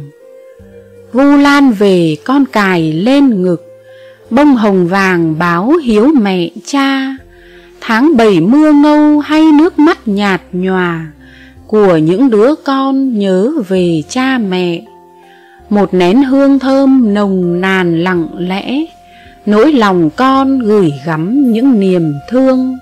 [1.14, 3.66] Vu Lan về con cài lên ngực.
[4.30, 7.18] Bông hồng vàng báo hiếu mẹ cha,
[7.82, 11.08] Tháng bảy mưa ngâu hay nước mắt nhạt nhòa,
[11.68, 14.82] Của những đứa con nhớ về cha mẹ.
[15.70, 18.86] Một nén hương thơm nồng nàn lặng lẽ,
[19.46, 22.78] Nỗi lòng con gửi gắm những niềm thương.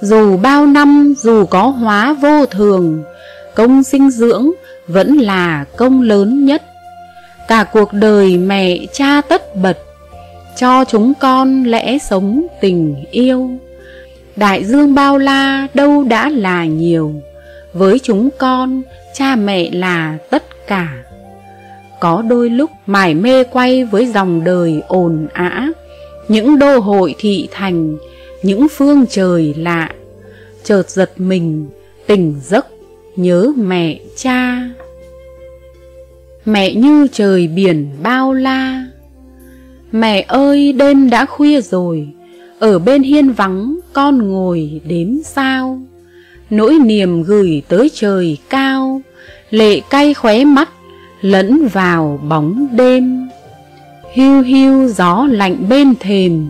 [0.00, 3.02] Dù bao năm dù có hóa vô thường,
[3.54, 4.50] Công sinh dưỡng
[4.92, 6.62] vẫn là công lớn nhất.
[7.48, 9.78] Cả cuộc đời mẹ cha tất bật,
[10.56, 13.50] cho chúng con lẽ sống tình yêu.
[14.36, 17.14] Đại dương bao la đâu đã là nhiều
[17.72, 18.82] với chúng con
[19.14, 20.88] cha mẹ là tất cả.
[22.00, 25.68] Có đôi lúc mải mê quay với dòng đời ồn ã
[26.28, 27.96] những đô hội thị thành
[28.42, 29.90] những phương trời lạ.
[30.64, 31.66] Chợt giật mình
[32.06, 32.66] tỉnh giấc
[33.16, 34.70] nhớ mẹ cha
[36.44, 38.84] mẹ như trời biển bao la.
[39.92, 42.08] Mẹ ơi, đêm đã khuya rồi.
[42.58, 45.80] Ở bên hiên vắng, con ngồi đếm sao.
[46.50, 49.02] Nỗi niềm gửi tới trời cao.
[49.50, 50.68] Lệ cay khóe mắt,
[51.20, 53.28] lẫn vào bóng đêm.
[54.12, 56.46] Hiu hiu gió lạnh bên thềm.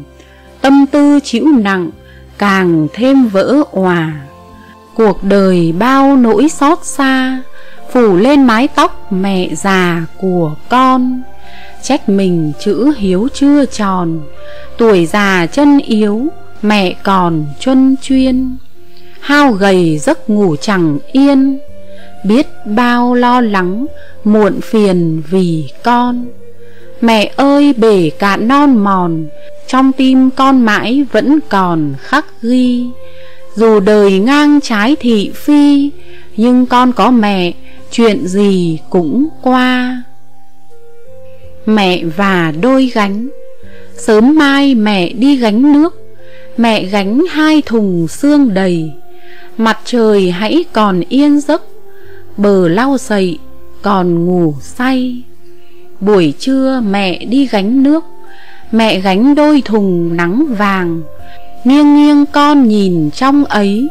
[0.61, 1.91] Tâm tư chịu nặng,
[2.39, 4.21] càng thêm vỡ òa.
[4.95, 7.43] Cuộc đời bao nỗi xót xa
[7.93, 11.23] phủ lên mái tóc mẹ già của con.
[11.83, 14.21] Trách mình chữ hiếu chưa tròn,
[14.79, 16.27] tuổi già chân yếu,
[16.63, 18.57] mẹ còn chuân chuyên.
[19.21, 21.59] Hao gầy giấc ngủ chẳng yên,
[22.25, 23.87] biết bao lo lắng,
[24.25, 26.27] muộn phiền vì con.
[27.01, 29.27] Mẹ ơi, bể cạn non mòn,
[29.67, 32.87] trong tim con mãi vẫn còn khắc ghi.
[33.55, 35.91] Dù đời ngang trái thị phi,
[36.37, 37.53] nhưng con có mẹ
[37.91, 40.03] chuyện gì cũng qua.
[41.67, 43.29] Mẹ và đôi gánh.
[43.97, 45.95] Sớm mai mẹ đi gánh nước.
[46.57, 48.93] Mẹ gánh hai thùng xương đầy.
[49.57, 51.63] Mặt trời hãy còn yên giấc.
[52.37, 53.39] Bờ lau sậy,
[53.83, 55.23] còn ngủ say.
[56.01, 58.05] Buổi trưa mẹ đi gánh nước.
[58.73, 61.03] Mẹ gánh đôi thùng nắng vàng.
[61.65, 63.89] Nghiêng nghiêng con nhìn trong ấy.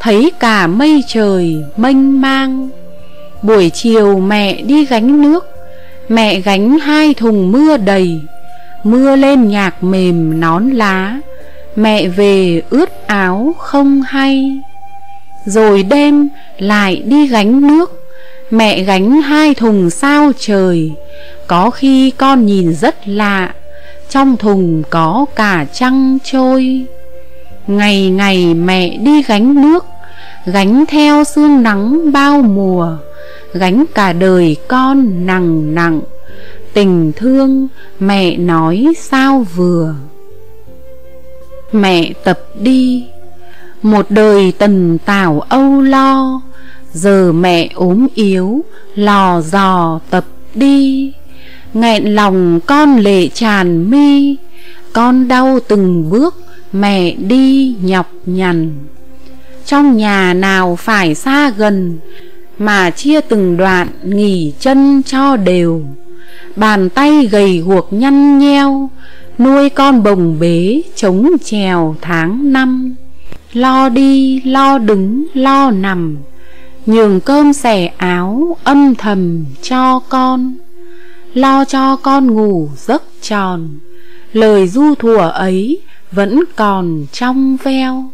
[0.00, 2.68] Thấy cả mây trời mênh mang
[3.42, 5.46] buổi chiều mẹ đi gánh nước.
[6.08, 8.20] Mẹ gánh hai thùng mưa đầy.
[8.84, 11.20] Mưa lên nhạc mềm nón lá.
[11.76, 14.60] Mẹ về ướt áo không hay.
[15.46, 16.28] Rồi đêm
[16.58, 18.04] lại đi gánh nước.
[18.50, 20.92] Mẹ gánh hai thùng sao trời.
[21.46, 23.52] Có khi con nhìn rất lạ.
[24.10, 26.84] Trong thùng có cả trăng trôi.
[27.66, 29.84] Ngày ngày mẹ đi gánh nước.
[30.46, 32.96] Gánh theo sương nắng bao mùa
[33.52, 36.00] gánh cả đời con nặng nặng.
[36.72, 37.68] Tình thương
[38.00, 39.94] mẹ nói sao vừa.
[41.72, 43.04] Mẹ tập đi,
[43.82, 46.40] một đời tần tảo âu lo.
[46.92, 50.24] Giờ mẹ ốm yếu, lò dò tập
[50.54, 51.12] đi.
[51.74, 54.36] Nghẹn lòng con lệ tràn mi,
[54.92, 56.34] con đau từng bước
[56.72, 58.70] mẹ đi nhọc nhằn.
[59.66, 61.98] Trong nhà nào phải xa gần
[62.58, 65.82] mà chia từng đoạn nghỉ chân cho đều.
[66.56, 68.90] Bàn tay gầy guộc nhăn nheo,
[69.38, 72.94] nuôi con bồng bế chống chèo tháng năm.
[73.52, 76.16] Lo đi, lo đứng, lo nằm,
[76.86, 80.54] nhường cơm xẻ áo âm thầm cho con.
[81.34, 83.68] Lo cho con ngủ giấc tròn,
[84.32, 85.80] lời du thủa ấy
[86.12, 88.04] vẫn còn trong veo.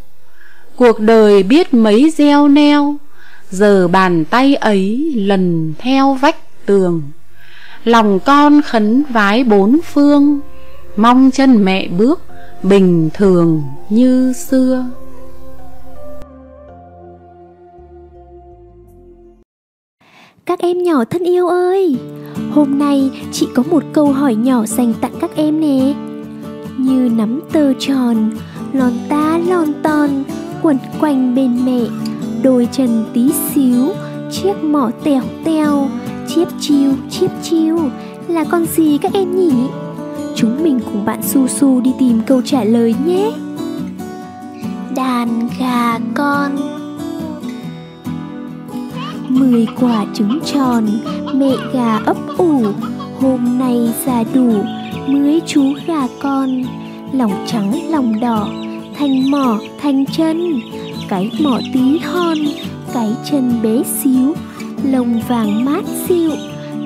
[0.75, 2.95] Cuộc đời biết mấy gieo neo
[3.55, 7.01] giờ bàn tay ấy lần theo vách tường.
[7.83, 10.39] Lòng con khấn vái bốn phương.
[10.95, 12.21] Mong chân mẹ bước
[12.63, 14.85] bình thường như xưa.
[20.45, 21.97] Các em nhỏ thân yêu ơi,
[22.51, 25.93] hôm nay chị có một câu hỏi nhỏ dành tặng các em nè.
[26.77, 28.31] Như nắm tơ tròn,
[28.73, 30.23] lòn ta lòn tòn
[30.61, 31.81] quẩn quanh bên mẹ,
[32.45, 33.89] đôi chân tí xíu,
[34.31, 35.89] chiếc mỏ tèo teo,
[36.27, 37.77] chiếp chiêu chiếp chiêu,
[38.27, 39.53] là con gì các em nhỉ?
[40.35, 43.31] Chúng mình cùng bạn Su Su đi tìm câu trả lời nhé.
[44.95, 46.51] Đàn gà con.
[49.29, 50.85] Mười quả trứng tròn,
[51.33, 52.63] mẹ gà ấp ủ,
[53.21, 54.53] hôm nay già đủ,
[55.07, 56.63] mới chú gà con,
[57.13, 58.47] lòng trắng lòng đỏ,
[58.97, 60.59] thành mỏ thành chân,
[61.09, 62.37] cái mỏ tí hon,
[62.93, 64.33] cái chân bé xíu,
[64.83, 66.31] lông vàng mát xịu,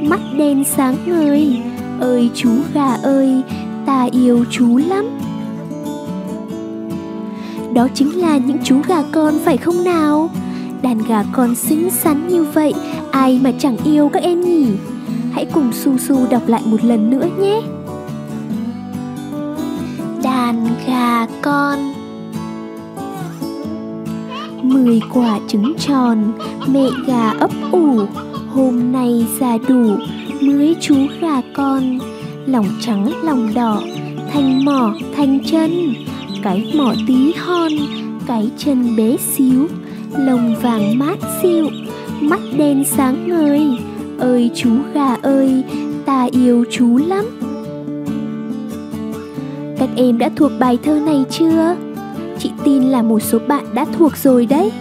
[0.02, 1.62] mắt đen sáng ngời,
[2.00, 3.42] ơi chú gà ơi,
[3.86, 5.20] ta yêu chú lắm.
[7.74, 10.30] Đó chính là những chú gà con phải không nào?
[10.82, 12.74] Đàn gà con xinh xắn như vậy
[13.12, 14.68] Ai mà chẳng yêu các em nhỉ
[15.32, 17.62] Hãy cùng Su Su đọc lại một lần nữa nhé
[20.24, 21.80] Đàn gà con
[24.70, 26.18] Mười quả trứng tròn,
[26.68, 28.00] Mẹ gà ấp ủ.
[28.54, 29.98] Hôm nay già đủ,
[30.42, 32.00] Mới chú gà con.
[32.46, 33.82] Lòng trắng, lòng đỏ
[34.34, 35.94] thành mỏ thành chân.
[36.44, 37.72] Cái mỏ tí hon,
[38.28, 39.68] cái chân bé xíu.
[40.18, 41.70] Lồng vàng mát xịu,
[42.22, 43.78] mắt đen sáng ngời.
[44.20, 45.64] Ơi chú gà ơi,
[46.06, 47.26] ta yêu chú lắm.
[49.80, 51.76] Các em đã thuộc bài thơ này chưa?
[52.70, 54.72] Tin là một số bạn đã thuộc rồi đấy.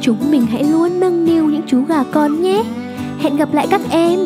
[0.00, 2.64] Chúng mình hãy luôn nâng niu những chú gà con nhé.
[3.18, 4.18] Hẹn gặp lại các em.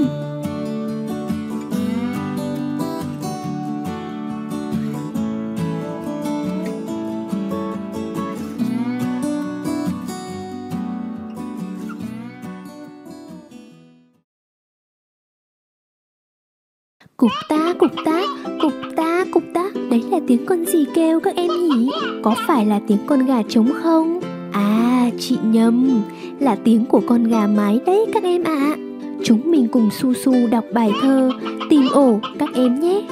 [20.36, 21.90] Tiếng con gì kêu các em nhỉ?
[22.22, 24.20] Có phải là tiếng con gà trống không?
[24.52, 26.02] À, chị nhầm
[26.40, 28.76] Là tiếng của con gà mái đấy các em ạ à.
[29.24, 31.30] Chúng mình cùng Su Su đọc bài thơ
[31.70, 33.02] Tìm ổ các em nhé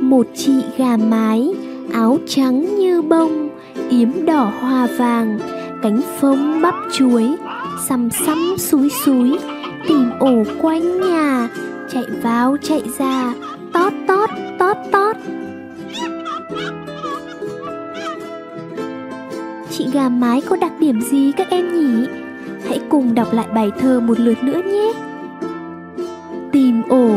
[0.00, 1.54] Một chị gà mái
[1.92, 3.48] Áo trắng như bông
[3.90, 5.38] Yếm đỏ hoa vàng
[5.82, 7.36] Cánh phông bắp chuối
[7.88, 9.38] xăm xăm súi súi
[9.88, 11.48] tìm ổ quanh nhà.
[11.88, 13.34] Chạy vào, chạy ra.
[13.72, 15.16] Tót tót tót tót.
[19.70, 22.06] Chị gà mái có đặc điểm gì các em nhỉ?
[22.68, 24.92] Hãy cùng đọc lại bài thơ một lượt nữa nhé.
[26.52, 27.10] Tìm ổ.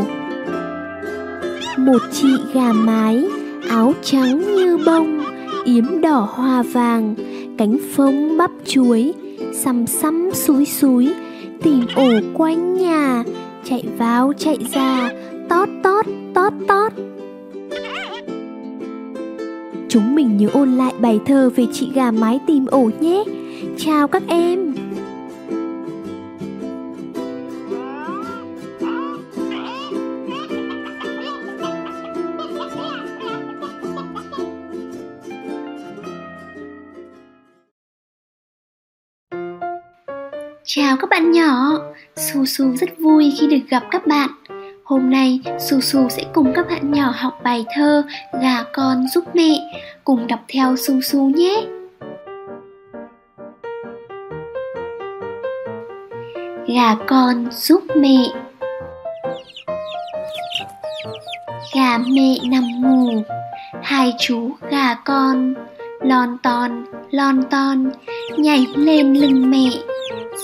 [1.78, 3.24] Một chị gà mái,
[3.68, 5.24] áo trắng như bông,
[5.64, 7.14] yếm đỏ hoa vàng,
[7.58, 9.14] cánh phông bắp chuối,
[9.52, 11.12] xăm xăm súi súi
[11.62, 13.24] tìm ổ quanh nhà.
[13.64, 15.10] Chạy vào, chạy ra.
[15.48, 16.92] Tót tót tót tót.
[19.88, 23.24] Chúng mình nhớ ôn lại bài thơ về chị gà mái tìm ổ nhé.
[23.78, 24.74] Chào các em.
[40.74, 41.78] Chào các bạn nhỏ,
[42.16, 44.28] Su Su rất vui khi được gặp các bạn.
[44.84, 48.02] Hôm nay Su Su sẽ cùng các bạn nhỏ học bài thơ
[48.42, 51.66] Gà con giúp mẹ, cùng đọc theo Su Su nhé.
[56.66, 58.16] Gà con giúp mẹ.
[61.74, 63.22] Gà mẹ nằm ngủ,
[63.82, 65.54] hai chú gà con
[66.00, 67.90] lon ton lon ton
[68.36, 69.91] nhảy lên lưng mẹ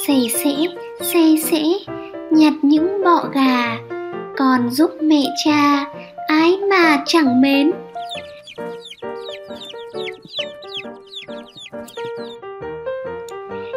[0.09, 0.54] sẻ sẽ,
[1.00, 1.62] xe sẽ
[2.30, 3.76] nhặt những bọ gà
[4.36, 5.84] còn giúp mẹ cha
[6.28, 7.70] ái mà chẳng mến.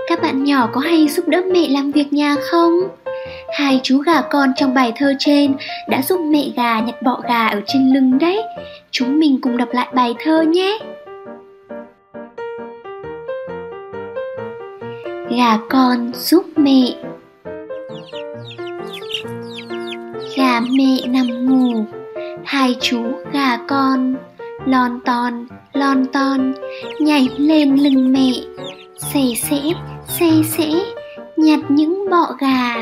[0.07, 2.73] Các bạn nhỏ có hay giúp đỡ mẹ làm việc nhà không?
[3.59, 5.53] Hai chú gà con trong bài thơ trên
[5.89, 8.41] đã giúp mẹ gà nhặt bọ gà ở trên lưng đấy.
[8.91, 10.79] Chúng mình cùng đọc lại bài thơ nhé.
[15.37, 16.95] Gà con giúp mẹ.
[20.37, 21.85] Gà mẹ nằm ngủ.
[22.45, 23.03] Hai chú
[23.33, 24.15] gà con,
[24.65, 26.53] lon ton lon ton,
[26.99, 28.31] nhảy lên lưng mẹ.
[28.97, 29.61] Xè xẽ
[30.19, 30.69] xê xẽ,
[31.37, 32.75] nhặt những bọ gà.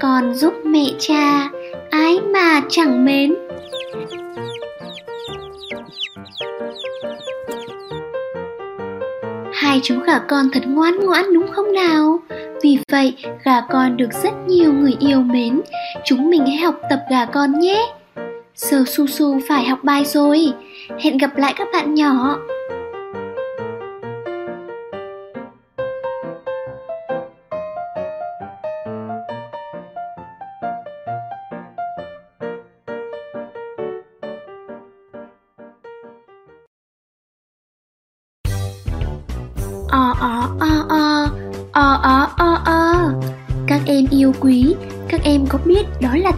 [0.00, 1.50] Còn giúp mẹ cha,
[1.90, 3.34] ái mà chẳng mến.
[9.78, 12.18] Hai chú gà con thật ngoan ngoãn đúng không nào?
[12.62, 13.14] Vì vậy,
[13.44, 15.60] gà con được rất nhiều người yêu mến.
[16.04, 17.86] Chúng mình hãy học tập gà con nhé.
[18.54, 20.52] Giờ Su Su phải học bài rồi.
[21.00, 22.38] Hẹn gặp lại các bạn nhỏ.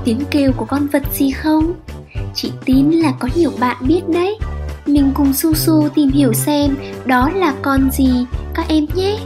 [0.05, 1.74] Tiếng kêu của con vật gì không?
[2.34, 4.38] Chị tin là có nhiều bạn biết đấy.
[4.86, 8.26] Mình cùng su su tìm hiểu xem đó là con gì.
[8.55, 9.18] Các em nhé.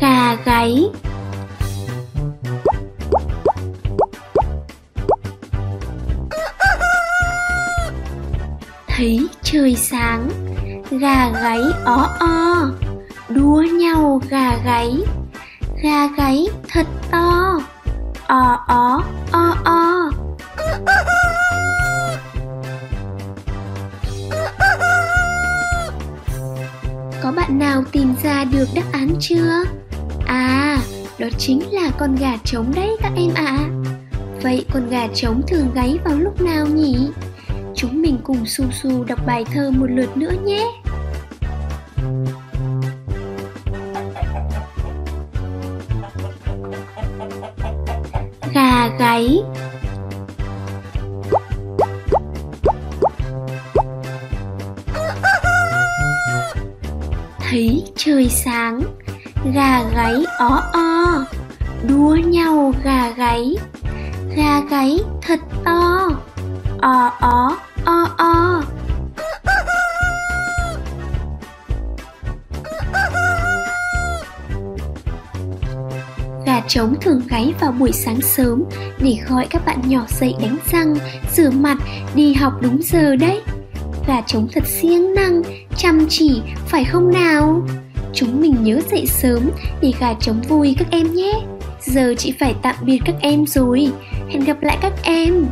[0.00, 0.88] Gà gáy.
[8.96, 10.11] Thấy trời sáng
[11.02, 12.70] gà gáy ó o
[13.28, 14.96] đua nhau gà gáy.
[15.82, 17.58] Gà gáy thật to.
[18.26, 20.10] Ó ó ó ó.
[27.22, 29.64] Có bạn nào tìm ra được đáp án chưa?
[30.26, 30.78] À
[31.18, 33.44] đó chính là con gà trống đấy các em ạ.
[33.44, 33.68] À.
[34.42, 37.08] vậy con gà trống thường gáy vào lúc nào nhỉ?
[37.74, 40.81] Chúng mình cùng su su đọc bài thơ một lượt nữa nhé.
[49.12, 49.42] Gáy
[57.40, 58.80] thấy trời sáng,
[59.54, 61.24] gà gáy ó o
[61.88, 63.56] đua nhau gà gáy.
[64.36, 66.08] Gà gáy thật to
[66.82, 68.21] o ó o
[76.74, 78.64] trống thường gáy vào buổi sáng sớm
[78.98, 80.94] để gọi các bạn nhỏ dậy đánh răng,
[81.32, 81.78] rửa mặt,
[82.14, 83.40] đi học đúng giờ đấy.
[84.06, 85.42] Gà trống thật siêng năng,
[85.76, 87.66] chăm chỉ, phải không nào?
[88.14, 89.50] Chúng mình nhớ dậy sớm
[89.80, 91.32] để gà trống vui các em nhé.
[91.80, 93.88] Giờ chị phải tạm biệt các em rồi.
[94.28, 95.46] Hẹn gặp lại các em.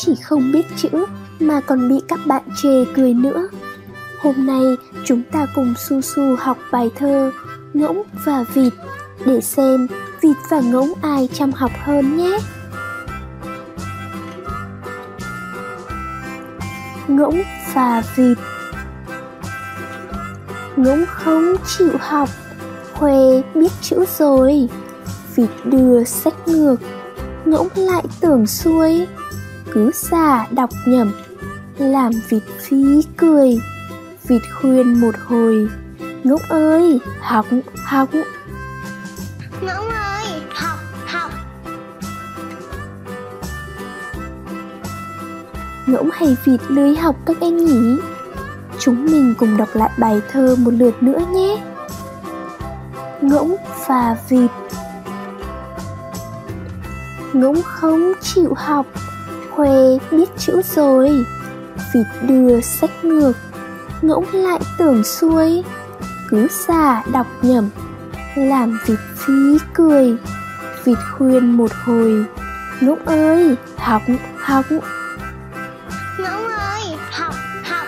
[0.00, 0.88] Chỉ không biết chữ
[1.40, 3.48] mà còn bị các bạn chê cười nữa.
[4.20, 4.62] Hôm nay
[5.04, 7.32] chúng ta cùng Su Su học bài thơ
[7.74, 8.72] Ngỗng và vịt
[9.26, 9.86] để xem
[10.20, 12.38] vịt và ngỗng ai chăm học hơn nhé.
[17.08, 17.42] Ngỗng
[17.74, 18.38] và vịt.
[20.76, 22.28] Ngỗng không chịu học,
[22.94, 23.16] khoe
[23.54, 24.68] biết chữ rồi.
[25.36, 26.76] Vịt đưa sách ngược,
[27.44, 29.06] ngỗng lại tưởng xuôi.
[29.72, 31.12] Cứ xả đọc nhầm,
[31.78, 33.60] làm vịt phí cười
[34.28, 35.68] Vịt khuyên một hồi.
[36.24, 37.46] Ngỗng ơi, học,
[37.84, 38.08] học.
[39.60, 41.30] Ngỗng ơi, học, học.
[45.86, 47.96] Ngỗng hay vịt lưới học các em nhỉ?
[48.78, 51.62] Chúng mình cùng đọc lại bài thơ một lượt nữa nhé.
[53.20, 53.56] Ngỗng
[53.86, 54.50] và vịt.
[57.32, 58.86] Ngỗng không chịu học
[59.58, 61.24] Khoe biết chữ rồi.
[61.94, 63.32] Vịt đưa sách ngược
[64.02, 65.64] Ngỗng lại tưởng xuôi.
[66.30, 67.68] Cứ xả đọc nhầm
[68.36, 70.16] Làm vịt phí cười.
[70.84, 72.24] Vịt khuyên một hồi
[72.80, 74.02] Ngỗng ơi, học,
[74.36, 74.64] học.
[76.18, 77.34] Ngỗng ơi, học,
[77.64, 77.86] học.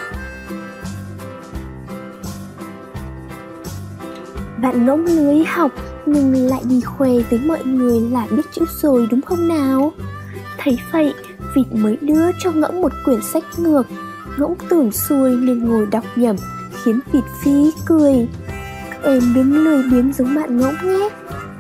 [4.62, 5.70] Bạn ngỗng lưới học
[6.06, 9.92] nhưng lại đi khoe với mọi người là biết chữ rồi đúng không nào?
[10.58, 11.14] Thấy vậy,
[11.55, 13.82] vịt mới đưa cho ngỗng một quyển sách ngược.
[14.38, 16.36] Ngỗng tưởng xuôi nên ngồi đọc nhầm,
[16.84, 18.28] khiến vịt phí cười.
[18.90, 21.09] Các em đừng lười biếng giống bạn ngỗng nhé.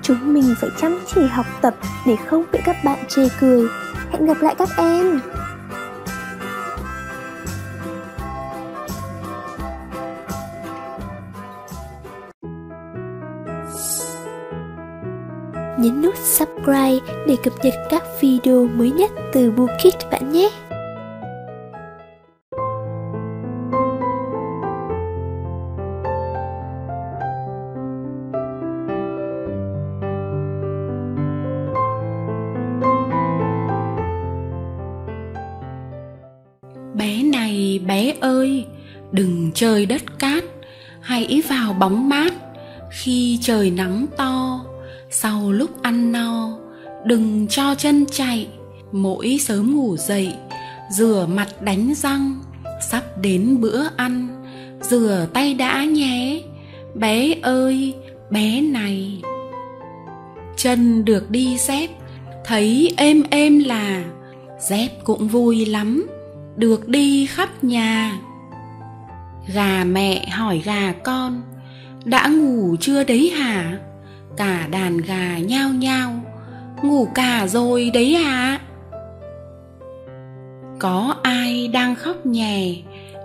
[0.02, 1.74] Chúng mình phải chăm chỉ học tập
[2.06, 3.66] để không bị các bạn chê cười.
[4.10, 5.20] Hẹn gặp lại các em!
[15.80, 20.50] Nhấn nút subscribe để cập nhật các video mới nhất từ Bookit bạn nhé.
[36.94, 38.66] Bé này bé ơi,
[39.12, 40.44] đừng chơi đất cát,
[41.00, 42.32] hãy vào bóng mát
[42.90, 44.60] khi trời nắng to
[45.10, 46.58] sau lúc ăn no,
[47.04, 48.48] đừng cho chân chạy.
[48.92, 50.34] Mỗi sớm ngủ dậy,
[50.90, 52.40] rửa mặt đánh răng,
[52.90, 54.28] sắp đến bữa ăn,
[54.80, 56.42] rửa tay đã nhé.
[56.94, 57.94] Bé ơi,
[58.30, 59.22] bé này.
[60.56, 61.90] Chân được đi dép
[62.44, 64.04] thấy êm êm là,
[64.68, 66.06] dép cũng vui lắm,
[66.56, 68.18] được đi khắp nhà.
[69.54, 71.42] Gà mẹ hỏi gà con,
[72.04, 73.78] đã ngủ chưa đấy hả?
[74.40, 76.12] Cả đàn gà nhao nhao.
[76.82, 78.60] Ngủ cả rồi đấy à
[80.78, 82.74] có ai đang khóc nhè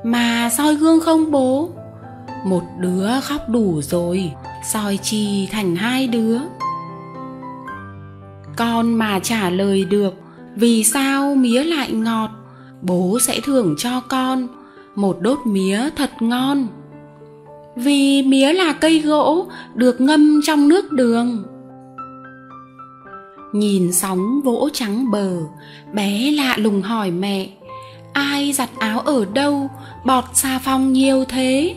[0.04, 1.70] mà soi gương không bố?
[2.46, 4.32] Một đứa khóc đủ rồi,
[4.74, 6.38] soi chi thành hai đứa.
[8.58, 10.14] Con mà trả lời được,
[10.56, 12.30] vì sao mía lại ngọt?
[12.82, 14.48] Bố sẽ thưởng cho con
[14.96, 16.68] một đốt mía thật ngon
[17.76, 21.44] vì mía là cây gỗ được ngâm trong nước đường.
[23.54, 25.38] Nhìn sóng vỗ trắng bờ,
[25.94, 27.50] bé lạ lùng hỏi mẹ,
[28.14, 29.70] ai giặt áo ở đâu,
[30.06, 31.76] bọt xà phòng nhiều thế?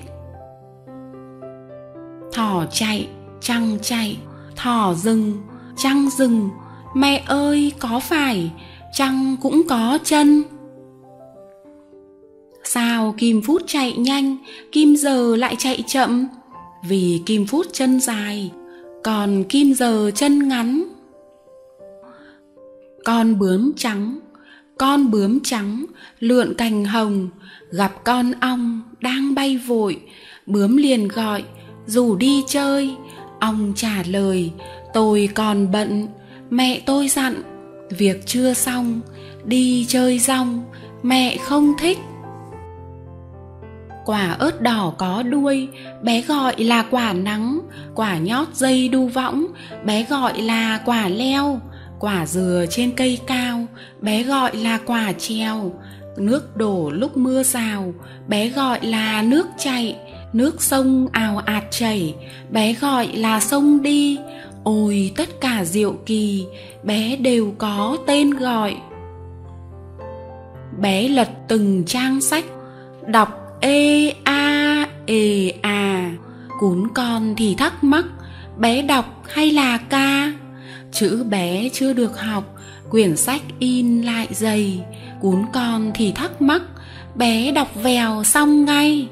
[2.32, 3.08] Thỏ chạy,
[3.40, 4.18] trăng chạy,
[4.56, 5.42] thỏ rừng,
[5.76, 6.50] trăng rừng,
[6.94, 8.50] mẹ ơi, có phải
[8.92, 10.42] trăng cũng có chân?
[12.70, 14.36] Sao kim phút chạy nhanh,
[14.72, 16.26] kim giờ lại chạy chậm?
[16.88, 18.52] Vì kim phút chân dài,
[19.04, 20.84] còn kim giờ chân ngắn.
[23.04, 24.18] Con bướm trắng,
[24.78, 25.84] con bướm trắng,
[26.20, 27.28] lượn cành hồng,
[27.70, 30.00] gặp con ong đang bay vội.
[30.46, 31.44] Bướm liền gọi,
[31.86, 32.90] rủ đi chơi.
[33.40, 34.50] Ong trả lời,
[34.94, 36.08] tôi còn bận,
[36.50, 37.42] mẹ tôi dặn.
[37.90, 39.00] Việc chưa xong,
[39.44, 40.64] đi chơi rong,
[41.02, 41.98] mẹ không thích
[44.08, 45.68] quả ớt đỏ có đuôi,
[46.02, 47.60] bé gọi là quả nắng,
[47.94, 49.46] quả nhót dây đu võng,
[49.84, 51.60] bé gọi là quả leo,
[52.00, 53.66] quả dừa trên cây cao,
[54.00, 55.72] bé gọi là quả treo.
[56.16, 57.94] Nước đổ lúc mưa rào
[58.28, 59.96] bé gọi là nước chảy,
[60.32, 62.14] nước sông ào ạt chảy,
[62.50, 64.18] bé gọi là sông đi.
[64.64, 66.46] Ôi, tất cả diệu kỳ,
[66.82, 68.76] bé đều có tên gọi.
[70.80, 72.44] Bé lật từng trang sách,
[73.06, 76.10] đọc ê a, ê à.
[76.60, 78.04] Cún con thì thắc mắc,
[78.58, 80.32] bé đọc hay là ca?
[80.92, 82.44] Chữ bé chưa được học,
[82.90, 84.84] quyển sách in lại dày.
[85.20, 86.62] Cún con thì thắc mắc,
[87.14, 89.08] bé đọc vèo xong ngay.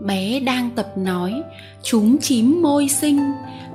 [0.00, 1.42] Bé đang tập nói,
[1.82, 3.32] chúng chím môi xinh,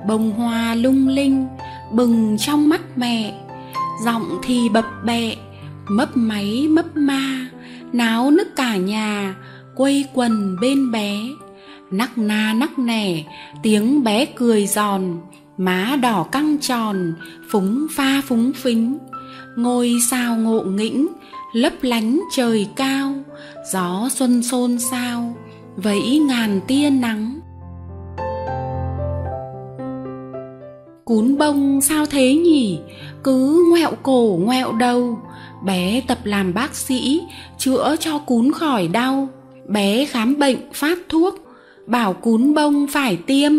[0.08, 1.48] bông hoa lung linh,
[1.92, 3.34] bừng trong mắt mẹ.
[4.06, 5.36] Giọng thì bập bẹ,
[5.88, 7.48] mấp máy mấp ma
[7.94, 9.36] náo nức cả nhà,
[9.76, 11.18] quây quần bên bé.
[11.92, 13.24] Nắc na nắc nẻ,
[13.64, 15.02] tiếng bé cười giòn,
[15.58, 17.14] má đỏ căng tròn,
[17.50, 18.98] phúng pha phúng phính.
[19.58, 21.08] Ngôi sao ngộ nghĩnh,
[21.54, 23.14] lấp lánh trời cao,
[23.74, 25.36] gió xuân xôn xao,
[25.76, 27.40] vẫy ngàn tia nắng.
[31.06, 32.80] Cún bông sao thế nhỉ?
[33.24, 35.20] Cứ ngoẹo cổ ngoẹo đầu
[35.66, 37.22] bé tập làm bác sĩ,
[37.58, 39.30] chữa cho cún khỏi đau.
[39.68, 41.36] Bé khám bệnh phát thuốc,
[41.86, 43.52] bảo cún bông phải tiêm.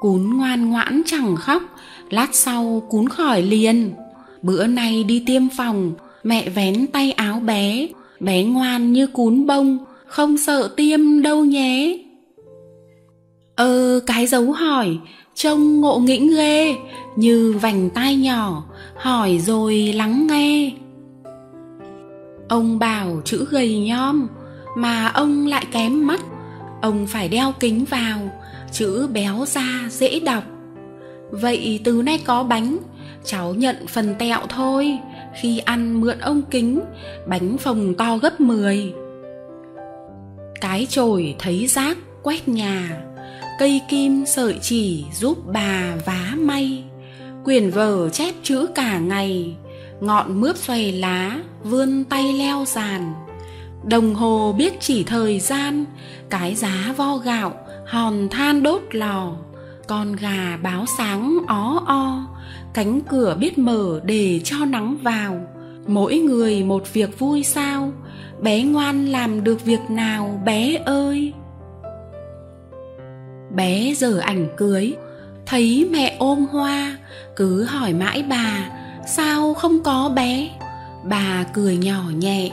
[0.00, 1.62] Cún ngoan ngoãn chẳng khóc,
[2.10, 3.92] lát sau cún khỏi liền.
[4.42, 5.92] Bữa nay đi tiêm phòng,
[6.24, 7.88] mẹ vén tay áo bé.
[8.20, 11.98] Bé ngoan như cún bông, không sợ tiêm đâu nhé.
[13.56, 14.98] Ờ cái dấu hỏi,
[15.34, 16.76] trông ngộ nghĩnh ghê.
[17.16, 18.64] Như vành tai nhỏ,
[18.96, 20.70] hỏi rồi lắng nghe
[22.48, 24.28] ông bảo chữ gầy nhom,
[24.76, 26.20] mà ông lại kém mắt.
[26.82, 28.18] Ông phải đeo kính vào,
[28.72, 30.44] chữ béo ra dễ đọc.
[31.30, 32.76] Vậy từ nay có bánh,
[33.24, 34.98] cháu nhận phần tẹo thôi.
[35.40, 36.80] Khi ăn mượn ông kính,
[37.26, 38.92] bánh phồng to gấp 10
[40.60, 43.00] cái chổi thấy rác quét nhà,
[43.58, 46.84] cây kim sợi chỉ giúp bà vá may.
[47.44, 49.56] Quyển vở chép chữ cả ngày
[50.00, 53.14] ngọn mướp xoay lá, vươn tay leo giàn
[53.84, 55.84] đồng hồ biết chỉ thời gian,
[56.30, 57.52] cái giá vo gạo,
[57.86, 59.32] hòn than đốt lò.
[59.86, 62.26] Con gà báo sáng ó o,
[62.74, 65.40] cánh cửa biết mở để cho nắng vào.
[65.86, 67.92] Mỗi người một việc vui sao,
[68.40, 71.32] bé ngoan làm được việc nào bé ơi.
[73.54, 74.94] Bé giờ ảnh cưới,
[75.46, 76.98] thấy mẹ ôm hoa,
[77.36, 78.70] cứ hỏi mãi bà
[79.08, 80.50] sao không có bé?
[81.04, 82.50] Bà cười nhỏ nhẹ,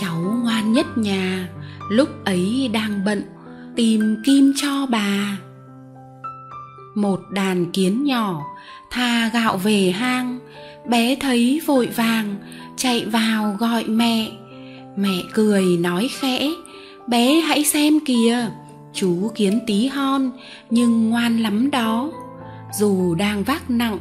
[0.00, 1.48] cháu ngoan nhất nhà,
[1.90, 3.22] lúc ấy đang bận,
[3.76, 5.38] tìm kim cho bà.
[6.94, 8.42] Một đàn kiến nhỏ
[8.90, 10.38] tha gạo về hang,
[10.88, 12.36] bé thấy vội vàng,
[12.76, 14.30] chạy vào gọi mẹ.
[14.96, 16.50] Mẹ cười nói khẽ,
[17.06, 18.46] bé hãy xem kìa,
[18.92, 20.30] chú kiến tí hon,
[20.70, 22.10] nhưng ngoan lắm đó.
[22.78, 23.98] Dù đang vác nặng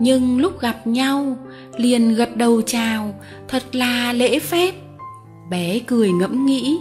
[0.00, 1.36] nhưng lúc gặp nhau,
[1.76, 3.14] liền gật đầu chào,
[3.48, 4.74] thật là lễ phép.
[5.50, 6.78] Bé cười ngẫm nghĩ,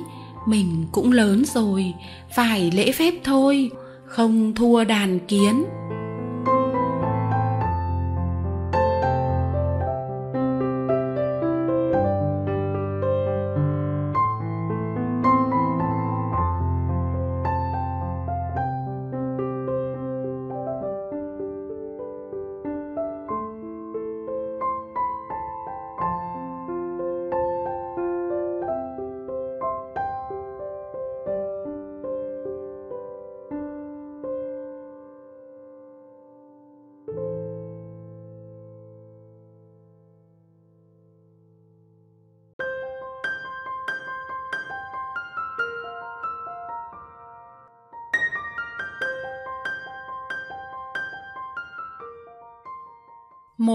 [0.47, 1.93] mình cũng lớn rồi,
[2.35, 3.71] phải lễ phép thôi,
[4.05, 5.65] không thua đàn kiến.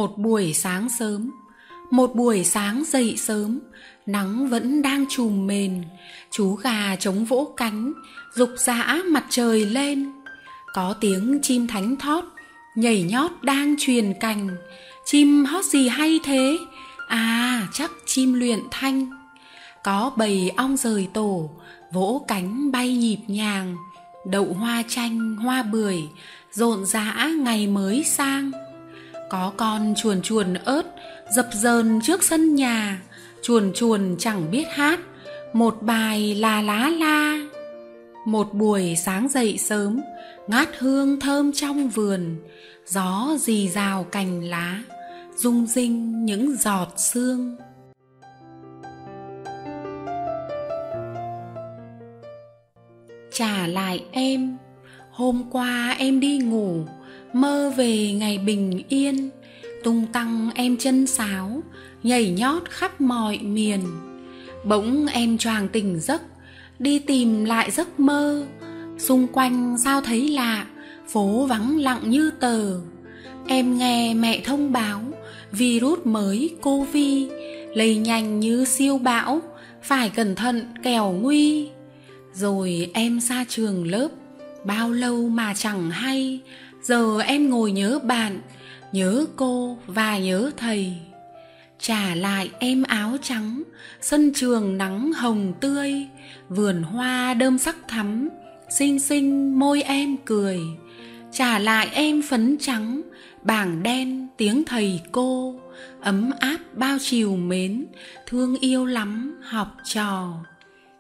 [0.01, 1.31] Một buổi sáng sớm,
[1.91, 3.61] một buổi sáng dậy sớm,
[4.07, 5.83] nắng vẫn đang trùm mền,
[6.31, 7.93] chú gà chống vỗ cánh,
[8.35, 10.13] rục rã mặt trời lên.
[10.75, 12.25] Có tiếng chim thánh thót
[12.77, 14.49] nhảy nhót đang truyền cành.
[15.05, 16.59] Chim hót gì hay thế?
[17.09, 19.11] À chắc chim luyện thanh.
[19.85, 21.51] Có bầy ong rời tổ,
[21.93, 23.77] vỗ cánh bay nhịp nhàng.
[24.27, 26.03] Đậu hoa chanh, hoa bưởi
[26.53, 28.51] rộn rã ngày mới sang
[29.31, 30.83] có con chuồn chuồn ớt,
[31.37, 33.03] dập dờn trước sân nhà.
[33.43, 35.01] Chuồn chuồn chẳng biết hát,
[35.53, 37.39] một bài là lá la.
[38.27, 40.01] Một buổi sáng dậy sớm,
[40.47, 42.37] ngát hương thơm trong vườn.
[42.87, 44.83] Gió rì rào cành lá,
[45.37, 47.57] rung rinh những giọt sương.
[53.33, 54.57] Trả lại em,
[55.11, 56.85] hôm qua em đi ngủ
[57.33, 59.31] mơ về ngày bình yên,
[59.85, 61.63] tung tăng em chân sáo,
[62.03, 63.81] nhảy nhót khắp mọi miền.
[64.65, 66.23] Bỗng em choàng tỉnh giấc,
[66.79, 68.47] đi tìm lại giấc mơ.
[68.99, 70.67] Xung quanh sao thấy lạ,
[71.09, 72.81] phố vắng lặng như tờ.
[73.47, 75.01] Em nghe mẹ thông báo,
[75.53, 77.29] virus mới covid,
[77.75, 79.41] lây nhanh như siêu bão,
[79.83, 81.69] phải cẩn thận kẻo nguy.
[82.35, 84.09] Rồi em xa trường lớp,
[84.65, 86.41] bao lâu mà chẳng hay
[86.83, 88.41] giờ em ngồi nhớ bạn,
[88.93, 90.95] nhớ cô và nhớ thầy.
[91.79, 93.63] Trả lại em áo trắng,
[94.01, 96.07] sân trường nắng hồng tươi,
[96.49, 98.29] vườn hoa đơm sắc thắm,
[98.79, 100.61] xinh xinh môi em cười.
[101.33, 103.03] Trả lại em phấn trắng,
[103.43, 105.61] bảng đen tiếng thầy cô,
[106.01, 107.87] ấm áp bao chiều mến,
[108.27, 110.33] thương yêu lắm học trò.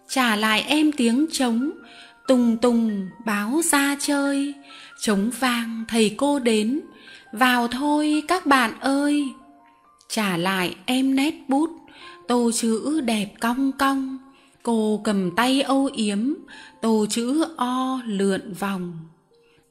[0.08, 1.70] Trả lại em tiếng trống,
[2.28, 4.54] tùng tùng báo ra chơi
[5.00, 6.80] trống vang, thầy cô đến.
[7.32, 9.28] Vào thôi, các bạn ơi.
[10.08, 11.70] Trả lại em nét bút.
[12.28, 14.18] Tô chữ đẹp cong cong.
[14.62, 16.34] Cô cầm tay âu yếm.
[16.82, 18.98] Tô chữ o lượn vòng.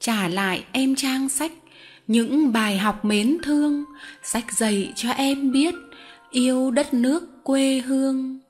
[0.00, 1.52] Trả lại em trang sách.
[2.06, 3.84] Những bài học mến thương.
[4.22, 5.74] Sách dạy cho em biết
[6.30, 8.40] yêu đất nước, quê hương.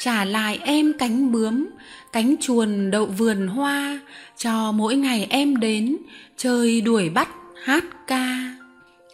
[0.00, 1.66] Trả lại em cánh bướm,
[2.12, 4.00] cánh chuồn đậu vườn hoa
[4.38, 5.96] cho mỗi ngày em đến
[6.36, 7.28] chơi đuổi bắt,
[7.64, 8.54] hát ca.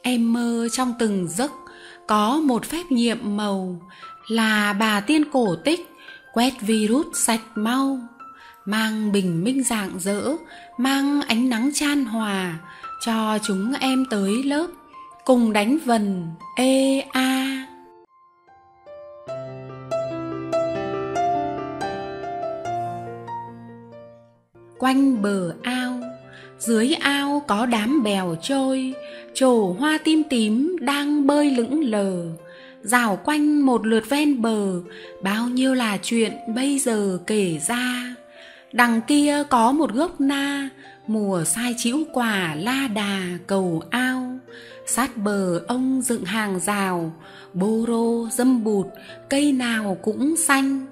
[0.02, 1.52] Em mơ trong từng giấc
[2.08, 3.82] có một phép nhiệm màu
[4.28, 5.80] là bà tiên cổ tích
[6.32, 7.98] quét virus sạch mau,
[8.64, 10.22] mang bình minh rạng rỡ,
[10.78, 12.58] mang ánh nắng chan hòa
[13.06, 14.66] cho chúng em tới lớp
[15.24, 17.66] cùng đánh vần ê a.
[24.82, 26.00] quanh bờ ao.
[26.58, 28.94] Dưới ao có đám bèo trôi,
[29.34, 32.26] trổ hoa tim tím đang bơi lững lờ.
[32.82, 34.80] Rào quanh một lượt ven bờ,
[35.22, 38.14] bao nhiêu là chuyện bây giờ kể ra.
[38.72, 40.68] Đằng kia có một gốc na,
[41.06, 44.38] mùa sai chĩu quả la đà cầu ao.
[44.86, 47.12] Sát bờ ông dựng hàng rào,
[47.52, 48.86] bô rô dâm bụt,
[49.30, 50.86] cây nào cũng xanh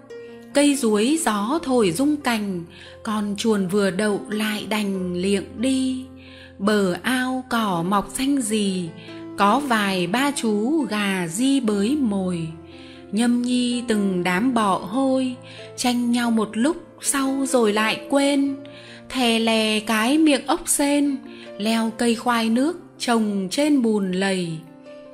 [0.55, 2.65] cây ruối gió thổi rung cành,
[3.03, 6.05] con chuồn vừa đậu lại đành liệng đi.
[6.59, 8.89] Bờ ao cỏ mọc xanh gì
[9.39, 12.49] có vài ba chú gà di bới mồi.
[13.13, 15.35] Nhâm nhi từng đám bọ hôi,
[15.77, 18.57] tranh nhau một lúc sau rồi lại quên.
[19.09, 21.17] Thè lè cái miệng ốc sên
[21.59, 24.49] leo cây khoai nước trồng trên bùn lầy.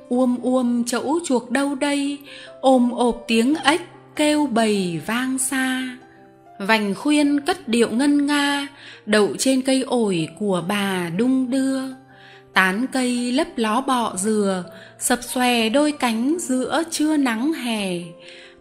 [0.09, 2.17] Uôm uôm chẫu chuộc đâu đây,
[2.61, 3.81] ôm ộp tiếng ếch
[4.17, 5.97] kêu bầy vang xa.
[6.59, 8.67] Vành khuyên cất điệu ngân nga,
[9.05, 11.81] đậu trên cây ổi của bà đung đưa.
[12.53, 14.63] Tán cây lấp ló bọ dừa,
[14.99, 17.99] sập xòe đôi cánh giữa trưa nắng hè.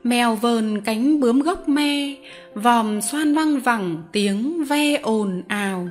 [0.05, 2.15] Mèo vờn cánh bướm gốc me,
[2.55, 5.89] vòm xoan văng vẳng tiếng ve ồn ào.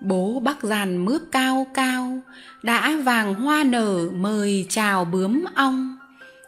[0.00, 2.20] Bố bắc giàn mướp cao cao,
[2.62, 5.96] đã vàng hoa nở mời chào bướm ong.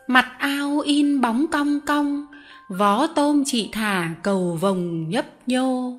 [0.06, 2.26] Mặt ao in bóng cong cong
[2.68, 5.98] vó tôm chị thả cầu vồng nhấp nhô.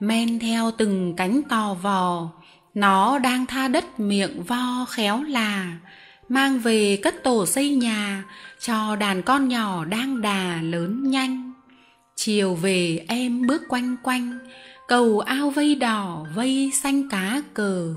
[0.00, 2.30] Men theo từng cánh tò vò,
[2.74, 5.78] nó đang tha đất miệng vo khéo là.
[6.28, 8.24] Mang về cất tổ xây nhà,
[8.60, 11.52] cho đàn con nhỏ đang đà lớn nhanh.
[12.16, 14.38] Chiều về em bước quanh quanh,
[14.88, 17.94] cầu ao vây đỏ, vây xanh cá cờ.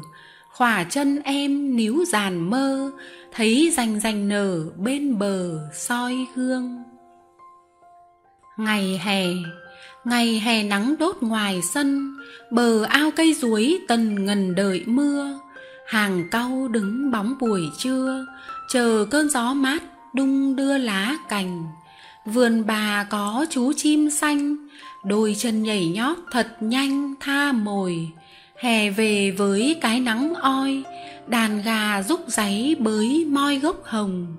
[0.49, 2.91] Khỏa chân em níu giàn mơ,
[3.33, 6.90] thấy rành rành nở bên bờ soi hương
[8.63, 9.25] ngày hè
[10.05, 12.17] ngày hè nắng đốt ngoài sân,
[12.51, 15.39] bờ ao cây ruối tần ngần đợi mưa.
[15.87, 18.25] Hàng cau đứng bóng buổi trưa,
[18.69, 19.83] chờ cơn gió mát
[20.13, 21.65] đung đưa lá cành.
[22.25, 24.67] Vườn bà có chú chim xanh,
[25.03, 28.09] đôi chân nhảy nhót thật nhanh tha mồi.
[28.55, 30.83] Hè về với cái nắng oi,
[31.27, 34.35] đàn gà rúc giấy bới moi gốc hồng.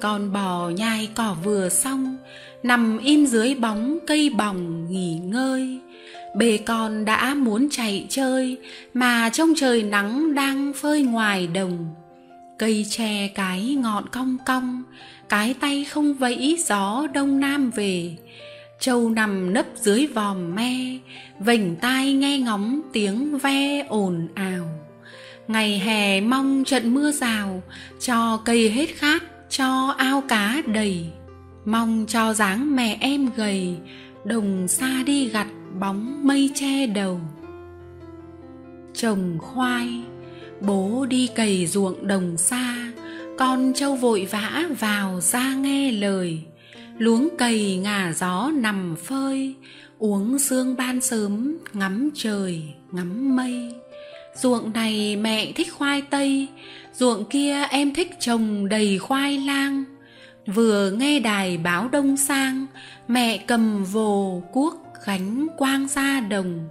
[0.00, 2.16] Con bò nhai cỏ vừa xong
[2.62, 5.78] nằm im dưới bóng cây bòng nghỉ ngơi.
[6.36, 8.58] Bê con đã muốn chạy chơi,
[8.94, 11.94] mà trong trời nắng đang phơi ngoài đồng.
[12.58, 14.82] Cây tre cái ngọn cong cong,
[15.28, 18.16] cái tay không vẫy gió đông nam về.
[18.80, 20.98] Trâu nằm nấp dưới vòm me,
[21.38, 24.66] vểnh tai nghe ngóng tiếng ve ồn ào.
[25.48, 27.62] Ngày hè mong trận mưa rào,
[28.00, 31.06] cho cây hết khát, cho ao cá đầy
[31.64, 33.76] mong cho dáng mẹ em gầy,
[34.24, 35.46] đồng xa đi gặt
[35.80, 37.20] bóng mây che đầu.
[38.94, 40.02] Trồng khoai,
[40.60, 42.92] bố đi cày ruộng đồng xa
[43.40, 46.42] con trâu vội vã vào ra nghe lời.
[46.98, 49.54] Luống cày ngả gió nằm phơi,
[49.98, 52.62] uống sương ban sớm ngắm trời,
[52.92, 53.74] ngắm mây.
[54.34, 56.46] Ruộng này mẹ thích khoai tây,
[56.94, 59.84] ruộng kia em thích trồng đầy khoai lang
[60.46, 62.66] vừa nghe đài báo đông sang,
[63.08, 64.74] mẹ cầm vồ cuốc
[65.06, 66.68] gánh quang ra đồng.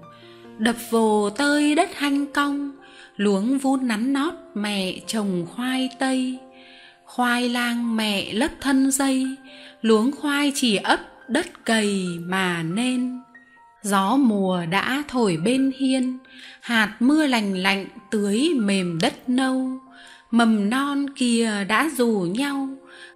[0.58, 2.72] Đập vồ tơi đất hanh cong,
[3.16, 6.40] luống vun nắn nót mẹ trồng khoai tây.
[7.06, 9.36] Khoai lang mẹ lấp thân dây,
[9.82, 13.20] luống khoai chỉ ấp đất cầy mà nên.
[13.84, 16.18] Gió mùa đã thổi bên hiên,
[16.62, 19.70] hạt mưa lành lạnh tưới mềm đất nâu.
[20.32, 22.70] Mầm non kia đã rủ nhau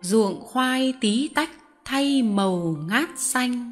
[0.04, 1.50] ruộng khoai tí tách
[1.86, 3.72] thay màu ngát xanh.